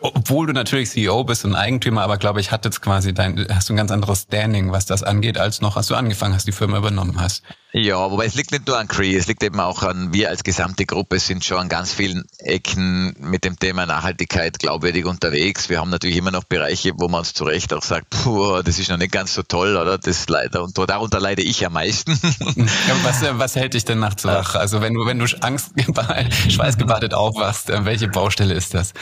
[0.00, 3.68] obwohl du natürlich CEO bist und Eigentümer, aber glaube ich, hat jetzt quasi dein, hast
[3.68, 6.52] du ein ganz anderes Standing, was das angeht, als noch, als du angefangen hast, die
[6.52, 7.44] Firma übernommen hast.
[7.78, 10.44] Ja, wobei es liegt nicht nur an Cree, es liegt eben auch an, wir als
[10.44, 15.68] gesamte Gruppe sind schon an ganz vielen Ecken mit dem Thema Nachhaltigkeit glaubwürdig unterwegs.
[15.68, 18.78] Wir haben natürlich immer noch Bereiche, wo man uns zu Recht auch sagt, puh, das
[18.78, 19.98] ist noch nicht ganz so toll, oder?
[19.98, 22.18] Das leider, und darunter leide ich am meisten.
[22.56, 24.54] Ja, was, was hält dich denn nachts wach?
[24.54, 25.72] Also wenn du, wenn du Angst,
[26.48, 28.94] schweißgebadet aufwachst, äh, welche Baustelle ist das?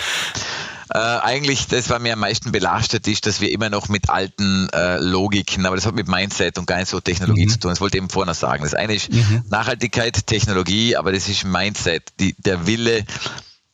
[0.91, 4.69] Äh, eigentlich, das, was mir am meisten belastet ist, dass wir immer noch mit alten
[4.71, 7.51] äh, Logiken, aber das hat mit Mindset und gar nicht so Technologie mhm.
[7.51, 7.71] zu tun.
[7.71, 8.63] Das wollte ich eben vorher noch sagen.
[8.63, 9.45] Das eine ist mhm.
[9.49, 13.05] Nachhaltigkeit, Technologie, aber das ist Mindset, die, der Wille,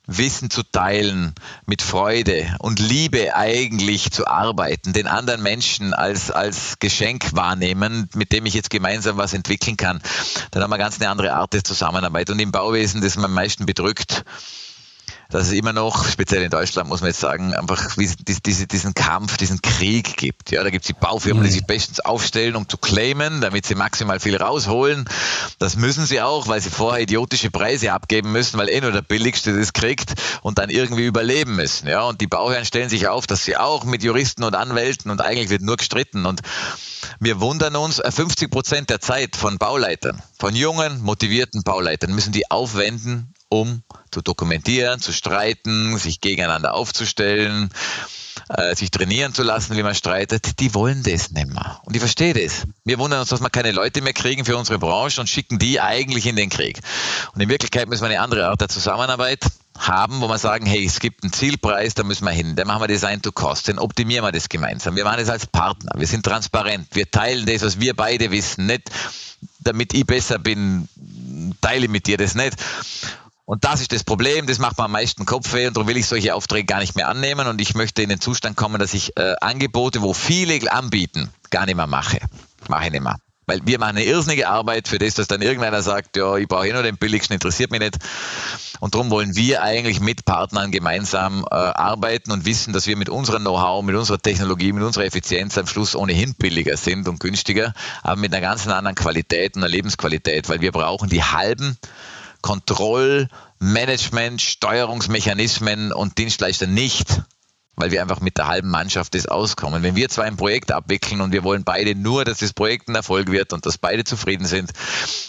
[0.06, 1.34] Wissen zu teilen,
[1.66, 8.32] mit Freude und Liebe eigentlich zu arbeiten, den anderen Menschen als, als Geschenk wahrnehmen, mit
[8.32, 10.02] dem ich jetzt gemeinsam was entwickeln kann,
[10.50, 12.28] dann haben wir ganz eine andere Art der Zusammenarbeit.
[12.30, 14.24] Und im Bauwesen, das man am meisten bedrückt,
[15.30, 19.36] dass es immer noch, speziell in Deutschland muss man jetzt sagen, einfach diese, diesen Kampf,
[19.36, 20.50] diesen Krieg gibt.
[20.50, 21.54] Ja, da gibt es die Baufirmen, die mhm.
[21.54, 25.08] sich bestens aufstellen, um zu claimen, damit sie maximal viel rausholen.
[25.58, 29.02] Das müssen sie auch, weil sie vorher idiotische Preise abgeben müssen, weil eh nur der
[29.02, 31.86] Billigste das kriegt und dann irgendwie überleben müssen.
[31.86, 35.20] Ja, und die Bauherren stellen sich auf, dass sie auch mit Juristen und Anwälten und
[35.20, 36.40] eigentlich wird nur gestritten und
[37.18, 42.32] wir wundern uns, 50 äh, Prozent der Zeit von Bauleitern, von jungen, motivierten Bauleitern müssen
[42.32, 47.70] die aufwenden, um zu dokumentieren, zu streiten, sich gegeneinander aufzustellen,
[48.48, 51.80] äh, sich trainieren zu lassen, wie man streitet, die wollen das nicht mehr.
[51.84, 52.66] Und ich verstehe das.
[52.84, 55.80] Wir wundern uns, dass wir keine Leute mehr kriegen für unsere Branche und schicken die
[55.80, 56.80] eigentlich in den Krieg.
[57.34, 59.44] Und in Wirklichkeit müssen wir eine andere Art der Zusammenarbeit
[59.76, 62.82] haben, wo wir sagen, hey, es gibt einen Zielpreis, da müssen wir hin, dann machen
[62.82, 64.94] wir Design to Cost, dann optimieren wir das gemeinsam.
[64.94, 68.66] Wir machen das als Partner, wir sind transparent, wir teilen das, was wir beide wissen,
[68.66, 68.90] nicht
[69.60, 70.88] damit ich besser bin,
[71.60, 72.56] teile mit dir das nicht.
[73.50, 76.06] Und das ist das Problem, das macht mir am meisten Kopfweh und darum will ich
[76.06, 79.16] solche Aufträge gar nicht mehr annehmen und ich möchte in den Zustand kommen, dass ich
[79.16, 82.20] äh, Angebote, wo viele anbieten, gar nicht mehr mache.
[82.68, 83.16] Mache ich nicht mehr.
[83.46, 86.68] Weil wir machen eine irrsinnige Arbeit für das, dass dann irgendeiner sagt, ja, ich brauche
[86.68, 87.96] eh nur den billigsten, interessiert mich nicht.
[88.78, 93.08] Und darum wollen wir eigentlich mit Partnern gemeinsam äh, arbeiten und wissen, dass wir mit
[93.08, 97.74] unserem Know-how, mit unserer Technologie, mit unserer Effizienz am Schluss ohnehin billiger sind und günstiger,
[98.04, 101.76] aber mit einer ganz anderen Qualität und einer Lebensqualität, weil wir brauchen die halben
[102.42, 103.28] Kontroll-,
[103.58, 107.22] Management-, Steuerungsmechanismen und Dienstleister nicht,
[107.76, 109.82] weil wir einfach mit der halben Mannschaft das auskommen.
[109.82, 112.94] Wenn wir zwei ein Projekt abwickeln und wir wollen beide nur, dass das Projekt ein
[112.94, 114.70] Erfolg wird und dass beide zufrieden sind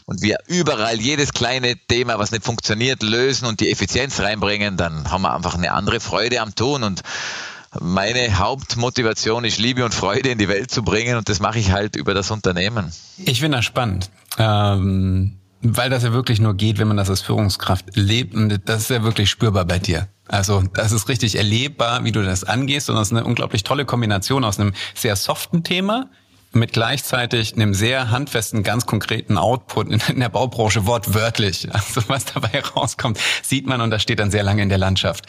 [0.06, 5.10] und wir überall jedes kleine Thema, was nicht funktioniert, lösen und die Effizienz reinbringen, dann
[5.10, 7.02] haben wir einfach eine andere Freude am Tun und
[7.80, 11.72] meine Hauptmotivation ist, Liebe und Freude in die Welt zu bringen und das mache ich
[11.72, 12.92] halt über das Unternehmen.
[13.18, 14.10] Ich finde das spannend.
[14.38, 18.82] Ähm, weil das ja wirklich nur geht, wenn man das als Führungskraft lebt und das
[18.84, 20.08] ist ja wirklich spürbar bei dir.
[20.28, 23.86] Also das ist richtig erlebbar, wie du das angehst und das ist eine unglaublich tolle
[23.86, 26.10] Kombination aus einem sehr soften Thema
[26.54, 31.68] mit gleichzeitig einem sehr handfesten, ganz konkreten Output in der Baubranche wortwörtlich.
[31.72, 35.26] Also was dabei rauskommt, sieht man und das steht dann sehr lange in der Landschaft.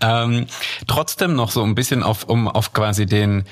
[0.00, 0.46] Ähm,
[0.86, 3.44] trotzdem noch so ein bisschen auf, um auf quasi den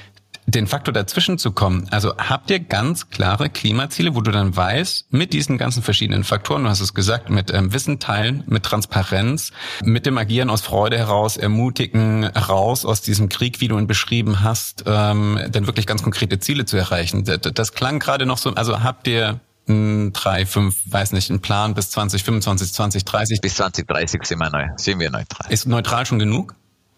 [0.46, 1.88] den Faktor dazwischen zu kommen.
[1.90, 6.64] Also habt ihr ganz klare Klimaziele, wo du dann weißt, mit diesen ganzen verschiedenen Faktoren,
[6.64, 10.98] du hast es gesagt, mit ähm, Wissen teilen, mit Transparenz, mit dem Agieren aus Freude
[10.98, 16.02] heraus, ermutigen, raus aus diesem Krieg, wie du ihn beschrieben hast, ähm, dann wirklich ganz
[16.02, 17.24] konkrete Ziele zu erreichen.
[17.24, 21.74] Das, das klang gerade noch so, also habt ihr drei, fünf, weiß nicht, einen Plan
[21.74, 23.40] bis 2025, 2030?
[23.40, 25.50] Bis 2030 sind wir, neu, sind wir neutral.
[25.50, 26.54] Ist neutral schon genug?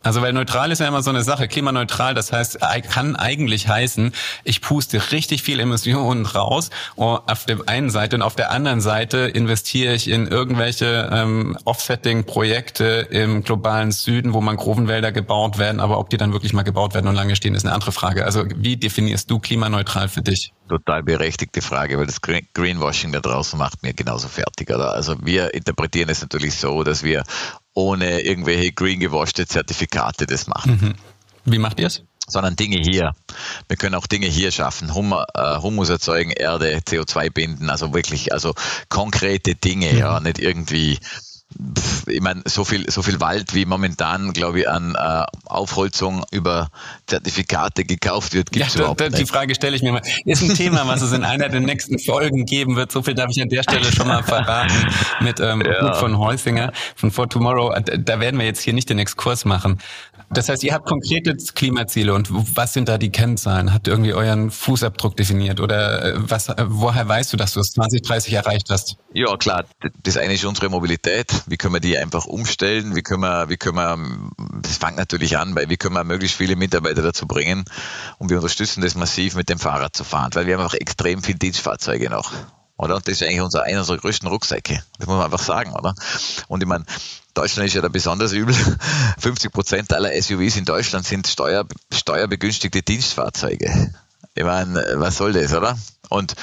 [0.06, 4.12] Also weil neutral ist ja immer so eine Sache, klimaneutral, das heißt, kann eigentlich heißen,
[4.44, 9.18] ich puste richtig viel Emissionen raus auf der einen Seite und auf der anderen Seite
[9.18, 15.98] investiere ich in irgendwelche ähm, Offsetting-Projekte im globalen Süden, wo man Grubenwälder gebaut werden, aber
[15.98, 18.24] ob die dann wirklich mal gebaut werden und lange stehen, ist eine andere Frage.
[18.24, 20.52] Also wie definierst du klimaneutral für dich?
[20.68, 24.70] Total berechtigte Frage, weil das Greenwashing da draußen macht mir genauso fertig.
[24.70, 24.92] Oder?
[24.92, 27.24] Also wir interpretieren es natürlich so, dass wir
[27.76, 30.80] ohne irgendwelche green gewaschte Zertifikate das machen.
[30.80, 30.94] Mhm.
[31.44, 32.02] Wie macht ihr es?
[32.28, 33.12] sondern Dinge hier.
[33.68, 34.92] Wir können auch Dinge hier schaffen.
[34.94, 38.52] Hum, äh, Humus erzeugen, Erde, CO2 binden, also wirklich, also
[38.88, 39.98] konkrete Dinge, mhm.
[39.98, 40.98] ja, nicht irgendwie
[42.06, 46.68] ich meine, so viel, so viel Wald, wie momentan, glaube ich, an äh, Aufholzung über
[47.06, 49.18] Zertifikate gekauft wird, gibt es ja, überhaupt da, nicht.
[49.18, 50.02] Die Frage stelle ich mir mal.
[50.24, 52.92] Ist ein Thema, was es in einer der nächsten Folgen geben wird.
[52.92, 54.86] So viel darf ich an der Stelle schon mal verraten
[55.20, 55.94] mit ähm, ja.
[55.94, 57.74] von Heusinger von For Tomorrow.
[57.80, 59.78] Da werden wir jetzt hier nicht den Exkurs machen.
[60.30, 63.72] Das heißt, ihr habt konkrete Klimaziele und was sind da die Kennzahlen?
[63.72, 67.60] Habt ihr irgendwie euren Fußabdruck definiert oder äh, was, äh, woher weißt du, dass du
[67.60, 68.96] es 2030 erreicht hast?
[69.12, 69.64] Ja, klar.
[70.02, 71.32] Das eine ist unsere Mobilität.
[71.46, 72.96] Wie können wir die einfach umstellen?
[72.96, 73.98] Wie können wir, wie können wir,
[74.62, 77.64] das fängt natürlich an, weil wie können wir möglichst viele Mitarbeiter dazu bringen?
[78.18, 81.22] Und wir unterstützen das massiv mit dem Fahrrad zu fahren, weil wir haben auch extrem
[81.22, 82.32] viele Dienstfahrzeuge noch
[82.76, 83.00] oder?
[83.00, 84.82] Das ist eigentlich unser, einer unserer größten Rucksäcke.
[84.98, 85.94] Das muss man einfach sagen, oder?
[86.48, 86.84] Und ich meine,
[87.34, 88.54] Deutschland ist ja da besonders übel.
[89.18, 93.92] 50 Prozent aller SUVs in Deutschland sind steuer, steuerbegünstigte Dienstfahrzeuge.
[94.34, 95.78] Ich meine, was soll das, oder?
[96.08, 96.34] Und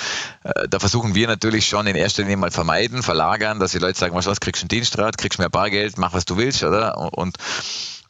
[0.44, 3.98] äh, da versuchen wir natürlich schon in erster Linie mal vermeiden, verlagern, dass die Leute
[3.98, 6.98] sagen, was, was kriegst du ein Dienstrad, kriegst mehr Bargeld, mach was du willst, oder?
[6.98, 7.38] Und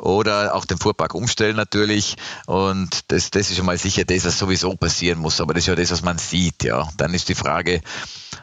[0.04, 2.18] oder auch den Fuhrpark umstellen natürlich.
[2.46, 5.40] Und das, das ist schon mal sicher das, was sowieso passieren muss.
[5.40, 6.64] Aber das ist ja das, was man sieht.
[6.64, 7.82] Ja, dann ist die Frage,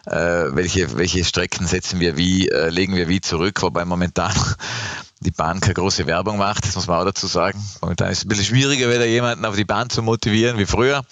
[0.07, 4.33] äh, welche, welche Strecken setzen wir wie, äh, legen wir wie zurück, wobei momentan
[5.21, 7.63] die Bahn keine große Werbung macht, das muss man auch dazu sagen.
[7.83, 11.03] Momentan ist es ein bisschen schwieriger, wieder jemanden auf die Bahn zu motivieren wie früher.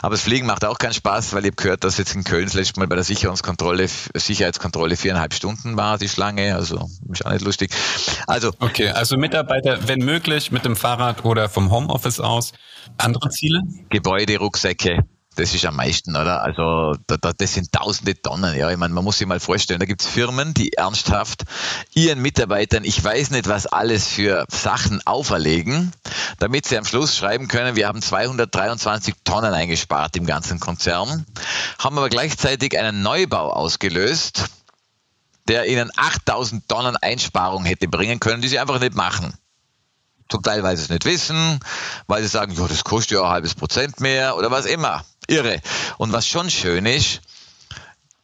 [0.00, 2.44] Aber das Fliegen macht auch keinen Spaß, weil ich habe gehört, dass jetzt in Köln
[2.44, 6.54] das letzte Mal bei der Sicherungskontrolle, Sicherheitskontrolle viereinhalb Stunden war die Schlange.
[6.54, 7.72] Also ist auch nicht lustig.
[8.28, 12.52] Also okay, also Mitarbeiter, wenn möglich, mit dem Fahrrad oder vom Homeoffice aus.
[12.96, 13.62] Andere Ziele?
[13.90, 15.04] Gebäude, Rucksäcke,
[15.38, 16.42] das ist am meisten, oder?
[16.42, 18.56] Also da, da, das sind tausende Tonnen.
[18.56, 21.44] Ja, ich meine, man muss sich mal vorstellen, da gibt es Firmen, die ernsthaft
[21.94, 25.92] ihren Mitarbeitern, ich weiß nicht, was alles für Sachen auferlegen,
[26.40, 31.24] damit sie am Schluss schreiben können, wir haben 223 Tonnen eingespart im ganzen Konzern,
[31.78, 34.46] haben aber gleichzeitig einen Neubau ausgelöst,
[35.46, 39.32] der ihnen 8000 Tonnen Einsparung hätte bringen können, die sie einfach nicht machen
[40.28, 41.60] zum Teil, weil sie es nicht wissen,
[42.06, 45.60] weil sie sagen, ja, das kostet ja ein halbes Prozent mehr oder was immer irre.
[45.98, 47.20] Und was schon schön ist,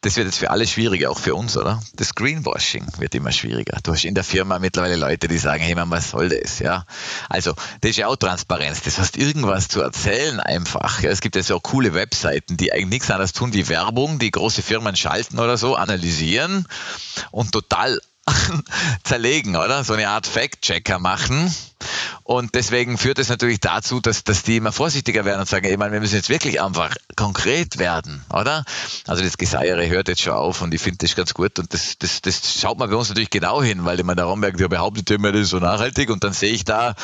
[0.05, 1.81] das wird jetzt für alle schwieriger, auch für uns, oder?
[1.95, 3.79] Das Greenwashing wird immer schwieriger.
[3.81, 6.85] Du hast in der Firma mittlerweile Leute, die sagen, hey man, was soll das, ja?
[7.27, 8.83] Also, das ist ja auch Transparenz.
[8.83, 11.01] Das heißt, irgendwas zu erzählen einfach.
[11.01, 14.29] Ja, es gibt ja so coole Webseiten, die eigentlich nichts anderes tun wie Werbung, die
[14.29, 16.67] große Firmen schalten oder so, analysieren
[17.31, 17.99] und total
[19.03, 19.83] zerlegen, oder?
[19.83, 21.53] So eine Art Fact-Checker machen.
[22.23, 25.77] Und deswegen führt es natürlich dazu, dass, dass die immer vorsichtiger werden und sagen, ich
[25.77, 28.65] meine, wir müssen jetzt wirklich einfach konkret werden, oder?
[29.05, 31.99] Also das Geseiere hört jetzt schon auf und ich finde das ganz gut und das,
[31.99, 35.11] das, das schaut man bei uns natürlich genau hin, weil man der Raumberg, der behauptet
[35.11, 36.95] immer, das ist so nachhaltig und dann sehe ich da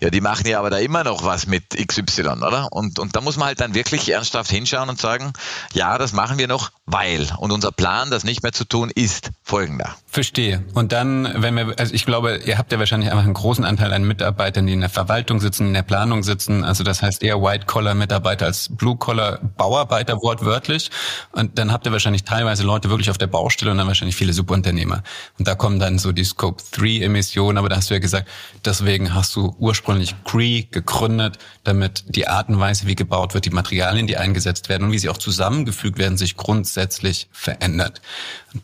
[0.00, 2.68] Ja, die machen ja aber da immer noch was mit XY, oder?
[2.70, 5.32] Und, und da muss man halt dann wirklich ernsthaft hinschauen und sagen,
[5.72, 7.26] ja, das machen wir noch, weil.
[7.38, 9.96] Und unser Plan, das nicht mehr zu tun, ist folgender.
[10.06, 10.64] Verstehe.
[10.74, 13.92] Und dann, wenn wir, also ich glaube, ihr habt ja wahrscheinlich einfach einen großen Anteil
[13.92, 16.62] an Mitarbeitern, die in der Verwaltung sitzen, in der Planung sitzen.
[16.62, 20.90] Also das heißt eher White-Collar-Mitarbeiter als Blue-Collar-Bauarbeiter wortwörtlich.
[21.32, 24.34] Und dann habt ihr wahrscheinlich teilweise Leute wirklich auf der Baustelle und dann wahrscheinlich viele
[24.34, 25.02] Subunternehmer.
[25.38, 27.56] Und da kommen dann so die Scope-3-Emissionen.
[27.56, 28.28] Aber da hast du ja gesagt,
[28.64, 29.85] deswegen hast du ursprünglich
[30.24, 34.84] Cree gegründet, damit die Art und Weise, wie gebaut wird, die Materialien, die eingesetzt werden
[34.84, 38.00] und wie sie auch zusammengefügt werden, sich grundsätzlich verändert.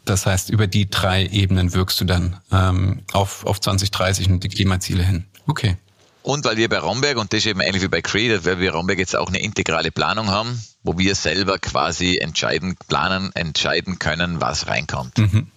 [0.05, 4.49] Das heißt, über die drei Ebenen wirkst du dann ähm, auf, auf 2030 und die
[4.49, 5.25] Klimaziele hin.
[5.47, 5.77] Okay.
[6.23, 8.73] Und weil wir bei Romberg, und das ist eben ähnlich wie bei Creed, weil wir
[8.73, 14.41] Romberg jetzt auch eine integrale Planung haben, wo wir selber quasi entscheiden, planen, entscheiden können,
[14.41, 15.19] was reinkommt.
[15.19, 15.49] Mhm.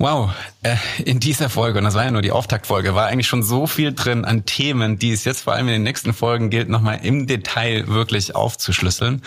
[0.00, 0.30] Wow,
[0.62, 3.66] äh, in dieser Folge, und das war ja nur die Auftaktfolge, war eigentlich schon so
[3.66, 7.00] viel drin an Themen, die es jetzt vor allem in den nächsten Folgen gilt, nochmal
[7.02, 9.22] im Detail wirklich aufzuschlüsseln.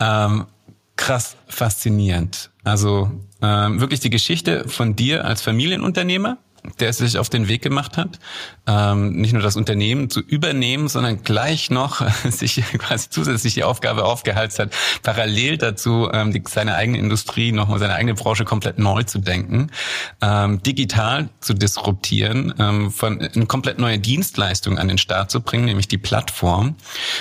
[0.00, 0.44] Ähm,
[0.96, 2.50] krass faszinierend.
[2.62, 3.10] Also
[3.40, 6.36] ähm, wirklich die Geschichte von dir als Familienunternehmer,
[6.78, 8.18] der sich auf den Weg gemacht hat,
[8.66, 14.04] ähm, nicht nur das Unternehmen zu übernehmen, sondern gleich noch sich quasi zusätzlich die Aufgabe
[14.04, 19.02] aufgehalten hat, parallel dazu ähm, die, seine eigene Industrie, nochmal seine eigene Branche komplett neu
[19.02, 19.70] zu denken,
[20.20, 25.64] ähm, digital zu disruptieren, ähm, von eine komplett neue Dienstleistung an den Start zu bringen,
[25.64, 26.76] nämlich die Plattform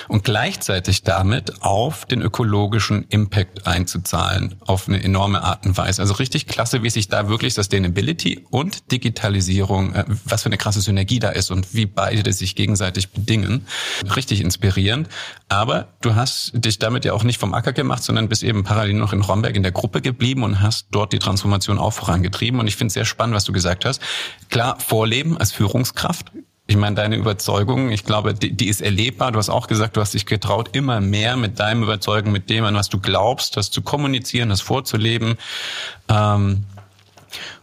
[0.08, 6.02] und gleichzeitig damit auf den ökologischen Impact einzuzahlen, auf eine enorme Art und Weise.
[6.02, 8.92] Also richtig klasse, wie sich da wirklich Sustainability und
[9.32, 13.66] Digitalisierung, äh, was für eine krasse Synergie da ist und wie beide sich gegenseitig bedingen.
[14.16, 15.08] Richtig inspirierend.
[15.50, 18.96] Aber du hast dich damit ja auch nicht vom Acker gemacht, sondern bist eben parallel
[18.96, 22.60] noch in Romberg in der Gruppe geblieben und hast dort die Transformation auch vorangetrieben.
[22.60, 24.02] Und ich finde es sehr spannend, was du gesagt hast.
[24.50, 26.32] Klar, Vorleben als Führungskraft,
[26.68, 29.34] ich meine, deine Überzeugung, ich glaube, die, die, ist erlebbar.
[29.34, 32.64] Du hast auch gesagt, du hast dich getraut, immer mehr mit deinem Überzeugen, mit dem,
[32.64, 35.38] an was du glaubst, das zu kommunizieren, das vorzuleben.
[36.08, 36.64] Ähm,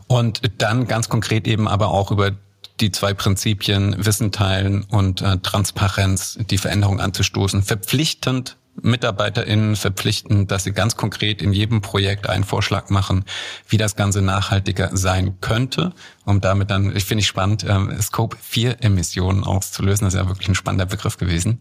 [0.09, 2.33] und dann ganz konkret eben aber auch über
[2.81, 10.65] die zwei Prinzipien Wissen teilen und äh, Transparenz, die Veränderung anzustoßen, verpflichtend MitarbeiterInnen verpflichten, dass
[10.65, 13.25] sie ganz konkret in jedem Projekt einen Vorschlag machen,
[13.69, 15.93] wie das Ganze nachhaltiger sein könnte,
[16.25, 20.05] um damit dann, ich finde ich spannend, ähm, Scope 4 Emissionen auszulösen.
[20.05, 21.61] Das ist ja wirklich ein spannender Begriff gewesen.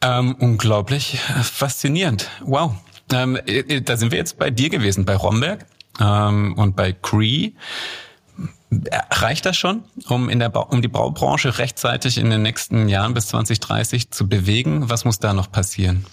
[0.00, 2.28] Ähm, unglaublich faszinierend.
[2.42, 2.74] Wow.
[3.12, 5.66] Ähm, äh, da sind wir jetzt bei dir gewesen, bei Romberg
[6.00, 7.52] ähm, und bei Cree.
[9.10, 13.14] Reicht das schon, um, in der ba um die Baubranche rechtzeitig in den nächsten Jahren
[13.14, 14.90] bis 2030 zu bewegen?
[14.90, 16.04] Was muss da noch passieren?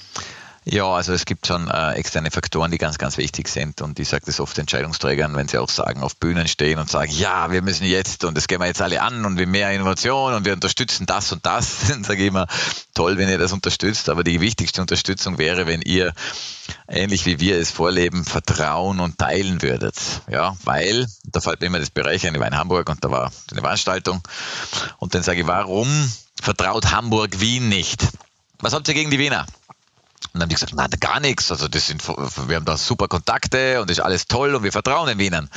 [0.67, 3.83] Ja, also es gibt schon äh, externe Faktoren, die ganz, ganz wichtig sind.
[3.83, 7.11] Und ich sage das oft Entscheidungsträgern, wenn sie auch sagen, auf Bühnen stehen und sagen,
[7.11, 10.33] ja, wir müssen jetzt und das gehen wir jetzt alle an und wir mehr Innovation
[10.33, 11.87] und wir unterstützen das und das.
[11.89, 12.47] Dann sage ich immer,
[12.95, 16.13] toll, wenn ihr das unterstützt, aber die wichtigste Unterstützung wäre, wenn ihr
[16.87, 19.95] ähnlich wie wir es vorleben, vertrauen und teilen würdet.
[20.27, 23.11] Ja, weil, da fällt mir immer das Bereich ein, ich war in Hamburg und da
[23.11, 24.23] war eine Veranstaltung
[24.97, 25.87] und dann sage ich, warum
[26.41, 28.07] vertraut Hamburg Wien nicht?
[28.61, 29.45] Was habt ihr gegen die Wiener?
[30.25, 31.51] Und dann haben die gesagt, nein, gar nichts.
[31.51, 34.71] Also das sind, wir haben da super Kontakte und das ist alles toll und wir
[34.71, 35.49] vertrauen den Wienern.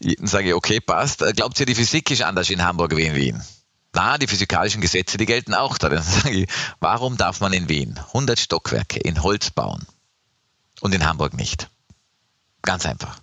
[0.00, 1.24] Dann sage ich, okay, passt.
[1.36, 3.42] Glaubt ihr, die Physik ist anders in Hamburg wie in Wien?
[3.94, 5.88] Na, die physikalischen Gesetze, die gelten auch da.
[5.88, 6.50] Dann sage ich,
[6.80, 9.86] warum darf man in Wien 100 Stockwerke in Holz bauen
[10.80, 11.70] und in Hamburg nicht?
[12.62, 13.18] Ganz einfach.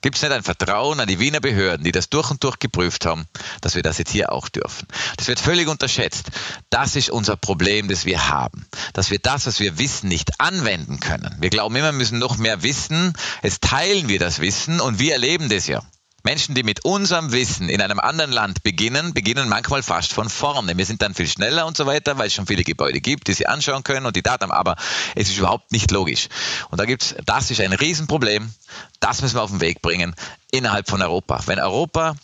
[0.00, 3.04] Gibt es nicht ein Vertrauen an die Wiener Behörden, die das durch und durch geprüft
[3.04, 3.26] haben,
[3.60, 4.86] dass wir das jetzt hier auch dürfen?
[5.16, 6.30] Das wird völlig unterschätzt.
[6.70, 8.66] Das ist unser Problem, das wir haben.
[8.92, 11.36] Dass wir das, was wir wissen, nicht anwenden können.
[11.40, 13.12] Wir glauben immer, wir müssen noch mehr wissen.
[13.42, 15.82] Jetzt teilen wir das Wissen und wir erleben das ja.
[16.24, 20.76] Menschen, die mit unserem Wissen in einem anderen Land beginnen, beginnen manchmal fast von vorne.
[20.76, 23.34] Wir sind dann viel schneller und so weiter, weil es schon viele Gebäude gibt, die
[23.34, 24.52] sie anschauen können und die Daten haben.
[24.52, 24.76] Aber
[25.14, 26.28] es ist überhaupt nicht logisch.
[26.70, 28.52] Und da gibt's, das ist ein Riesenproblem.
[28.98, 30.14] Das müssen wir auf den Weg bringen
[30.50, 31.40] innerhalb von Europa.
[31.46, 32.16] Wenn Europa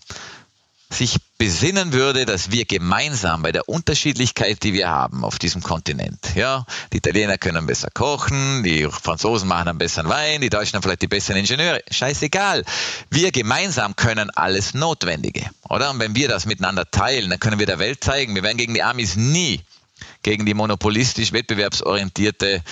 [0.94, 6.34] sich besinnen würde, dass wir gemeinsam bei der Unterschiedlichkeit, die wir haben auf diesem Kontinent,
[6.34, 10.82] ja, die Italiener können besser kochen, die Franzosen machen einen besseren Wein, die Deutschen haben
[10.82, 12.64] vielleicht die besseren Ingenieure, scheißegal.
[13.10, 15.90] Wir gemeinsam können alles Notwendige, oder?
[15.90, 18.74] Und wenn wir das miteinander teilen, dann können wir der Welt zeigen, wir werden gegen
[18.74, 19.60] die Amis nie
[20.22, 22.62] gegen die monopolistisch wettbewerbsorientierte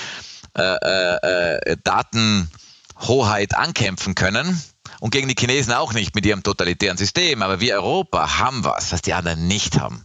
[0.54, 4.60] äh, äh, äh Datenhoheit ankämpfen können,
[5.02, 7.42] und gegen die Chinesen auch nicht mit ihrem totalitären System.
[7.42, 10.04] Aber wir Europa haben was, was die anderen nicht haben.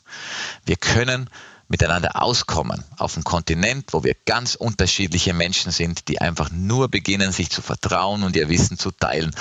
[0.66, 1.30] Wir können
[1.68, 7.32] miteinander auskommen auf dem Kontinent, wo wir ganz unterschiedliche Menschen sind, die einfach nur beginnen,
[7.32, 9.36] sich zu vertrauen und ihr Wissen zu teilen.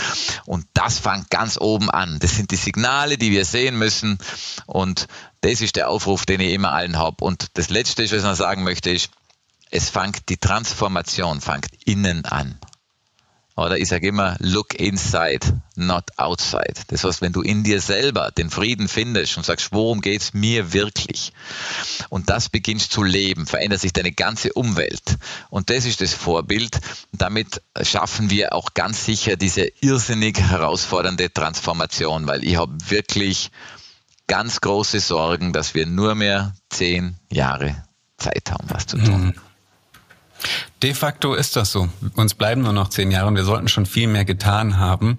[0.44, 2.18] Und das fängt ganz oben an.
[2.18, 4.18] Das sind die Signale, die wir sehen müssen.
[4.66, 5.08] Und
[5.40, 7.24] das ist der Aufruf, den ich immer allen habe.
[7.24, 9.08] Und das Letzte, was ich noch sagen möchte, ist,
[9.70, 12.58] es fängt, die Transformation fängt innen an.
[13.56, 16.74] Oder ich sage immer, look inside, not outside.
[16.88, 20.74] Das heißt, wenn du in dir selber den Frieden findest und sagst, worum geht's mir
[20.74, 21.32] wirklich?
[22.10, 25.16] Und das beginnst zu leben, verändert sich deine ganze Umwelt.
[25.48, 26.78] Und das ist das Vorbild.
[27.12, 33.50] Damit schaffen wir auch ganz sicher diese irrsinnig herausfordernde Transformation, weil ich habe wirklich
[34.26, 37.84] ganz große Sorgen, dass wir nur mehr zehn Jahre
[38.18, 39.28] Zeit haben, was zu tun.
[39.28, 39.34] Mhm.
[40.82, 41.88] De facto ist das so.
[42.16, 45.18] Uns bleiben nur noch zehn Jahre und wir sollten schon viel mehr getan haben.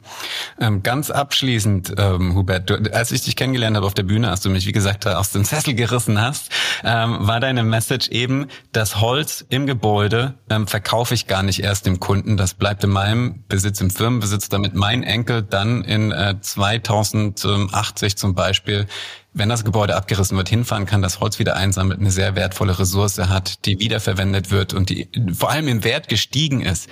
[0.61, 4.41] Ähm, ganz abschließend, ähm, Hubert, du, als ich dich kennengelernt habe auf der Bühne, als
[4.41, 6.51] du mich, wie gesagt, aus dem Sessel gerissen hast,
[6.83, 11.87] ähm, war deine Message eben, das Holz im Gebäude ähm, verkaufe ich gar nicht erst
[11.87, 12.37] dem Kunden.
[12.37, 18.35] Das bleibt in meinem Besitz, im Firmenbesitz, damit mein Enkel dann in äh, 2080 zum
[18.35, 18.85] Beispiel
[19.37, 23.17] wenn das Gebäude abgerissen wird, hinfahren kann, das Holz wieder einsammelt, eine sehr wertvolle Ressource
[23.17, 26.89] hat, die wiederverwendet wird und die vor allem im Wert gestiegen ist.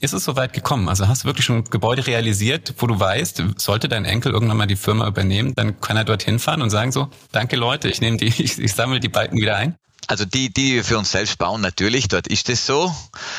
[0.00, 0.88] Ist es soweit gekommen?
[0.88, 4.56] Also hast du wirklich schon ein Gebäude realisiert, wo du weißt, sollte dein Enkel irgendwann
[4.56, 8.00] mal die Firma übernehmen, dann kann er dorthin fahren und sagen so, danke Leute, ich
[8.00, 9.74] nehme die, ich, ich sammle die Balken wieder ein?
[10.06, 12.94] Also die, die wir für uns selbst bauen, natürlich, dort ist es so.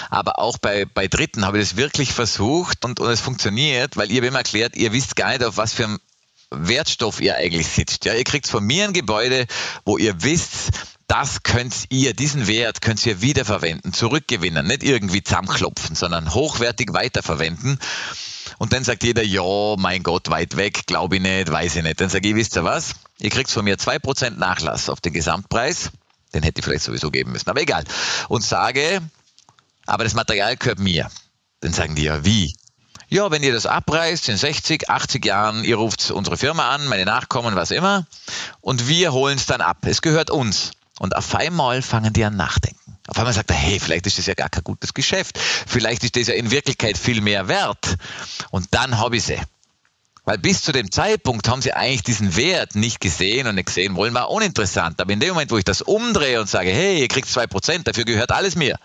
[0.09, 4.11] Aber auch bei, bei Dritten habe ich das wirklich versucht und, und es funktioniert, weil
[4.11, 5.97] ihr immer erklärt, ihr wisst gar nicht, auf was für ein
[6.51, 8.05] Wertstoff ihr eigentlich sitzt.
[8.05, 9.45] Ja, ihr kriegt von mir ein Gebäude,
[9.85, 10.71] wo ihr wisst,
[11.07, 17.79] das könnt ihr, diesen Wert könnt ihr wiederverwenden, zurückgewinnen, nicht irgendwie zusammenklopfen, sondern hochwertig weiterverwenden.
[18.59, 21.99] Und dann sagt jeder, ja, mein Gott, weit weg, glaube ich nicht, weiß ich nicht.
[21.99, 22.93] Dann sage ich, wisst ihr was?
[23.19, 25.91] Ihr kriegt von mir zwei Prozent Nachlass auf den Gesamtpreis.
[26.33, 27.83] Den hätte ich vielleicht sowieso geben müssen, aber egal.
[28.27, 29.01] Und sage,
[29.87, 31.09] aber das Material gehört mir.
[31.61, 32.55] Dann sagen die ja, wie?
[33.09, 37.05] Ja, wenn ihr das abreißt in 60, 80 Jahren, ihr ruft unsere Firma an, meine
[37.05, 38.05] Nachkommen, was immer,
[38.61, 39.77] und wir holen es dann ab.
[39.85, 40.71] Es gehört uns.
[40.99, 42.97] Und auf einmal fangen die an nachdenken.
[43.07, 45.39] Auf einmal sagt er, hey, vielleicht ist das ja gar kein gutes Geschäft.
[45.39, 47.95] Vielleicht ist das ja in Wirklichkeit viel mehr wert.
[48.51, 49.39] Und dann habe ich sie.
[50.25, 53.95] Weil bis zu dem Zeitpunkt haben sie eigentlich diesen Wert nicht gesehen und nicht gesehen
[53.95, 55.01] wollen, war uninteressant.
[55.01, 57.87] Aber in dem Moment, wo ich das umdrehe und sage, hey, ihr kriegt zwei Prozent,
[57.87, 58.77] dafür gehört alles mir,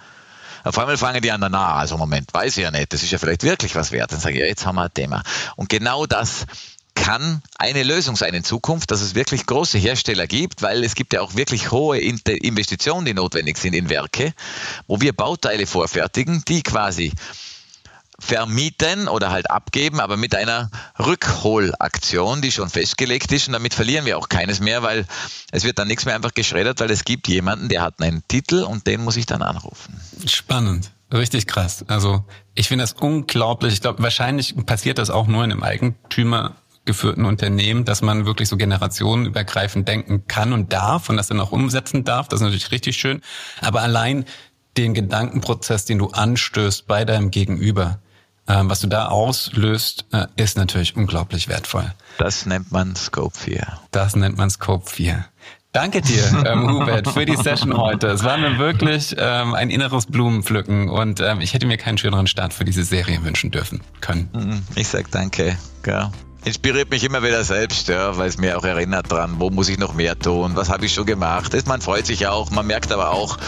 [0.65, 3.19] auf einmal fangen die an, na, also Moment, weiß ich ja nicht, das ist ja
[3.19, 4.13] vielleicht wirklich was wert.
[4.13, 5.23] Dann sage ich, ja, jetzt haben wir ein Thema.
[5.57, 6.47] Und genau das
[6.95, 11.13] kann eine Lösung sein in Zukunft, dass es wirklich große Hersteller gibt, weil es gibt
[11.13, 14.33] ja auch wirklich hohe Investitionen, die notwendig sind in Werke,
[14.87, 17.13] wo wir Bauteile vorfertigen, die quasi
[18.25, 23.49] vermieten oder halt abgeben, aber mit einer Rückholaktion, die schon festgelegt ist.
[23.49, 25.07] Und damit verlieren wir auch keines mehr, weil
[25.53, 28.63] es wird dann nichts mehr einfach geschreddert, weil es gibt jemanden, der hat einen Titel
[28.63, 30.01] und den muss ich dann anrufen.
[30.27, 30.91] Spannend.
[31.13, 31.85] Richtig krass.
[31.87, 33.75] Also ich finde das unglaublich.
[33.75, 36.57] Ich glaube, wahrscheinlich passiert das auch nur in einem Eigentümer
[36.87, 41.53] geführten Unternehmen, dass man wirklich so generationenübergreifend denken kann und darf und das dann auch
[41.53, 42.29] umsetzen darf.
[42.29, 43.21] Das ist natürlich richtig schön.
[43.61, 44.25] Aber allein
[44.77, 48.01] den Gedankenprozess, den du anstößt bei deinem Gegenüber,
[48.47, 51.93] was du da auslöst, äh, ist natürlich unglaublich wertvoll.
[52.19, 53.67] Das nennt man Scope 4.
[53.91, 55.25] Das nennt man Scope 4.
[55.73, 58.07] Danke dir, ähm, Hubert, für die Session heute.
[58.07, 62.27] Es war mir wirklich ähm, ein inneres Blumenpflücken und ähm, ich hätte mir keinen schöneren
[62.29, 64.29] Start für diese Serie wünschen dürfen können.
[64.33, 65.57] Mhm, ich sag danke.
[65.85, 66.13] Ja
[66.45, 69.79] inspiriert mich immer wieder selbst, ja, weil es mir auch erinnert dran, wo muss ich
[69.79, 71.55] noch mehr tun, was habe ich schon gemacht.
[71.67, 73.39] Man freut sich auch, man merkt aber auch,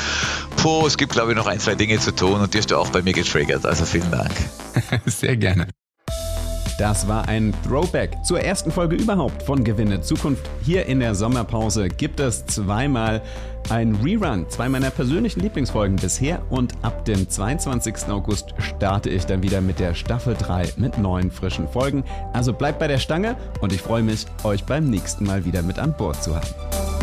[0.57, 2.76] puh, es gibt glaube ich noch ein, zwei Dinge zu tun und die hast du
[2.76, 3.66] auch bei mir getriggert.
[3.66, 4.32] Also vielen Dank.
[5.07, 5.68] Sehr gerne.
[6.78, 10.51] Das war ein Throwback zur ersten Folge überhaupt von Gewinne Zukunft.
[10.62, 13.22] Hier in der Sommerpause gibt es zweimal
[13.70, 18.08] ein Rerun, zwei meiner persönlichen Lieblingsfolgen bisher und ab dem 22.
[18.08, 22.04] August starte ich dann wieder mit der Staffel 3 mit neuen frischen Folgen.
[22.32, 25.78] Also bleibt bei der Stange und ich freue mich, euch beim nächsten Mal wieder mit
[25.78, 26.95] an Bord zu haben.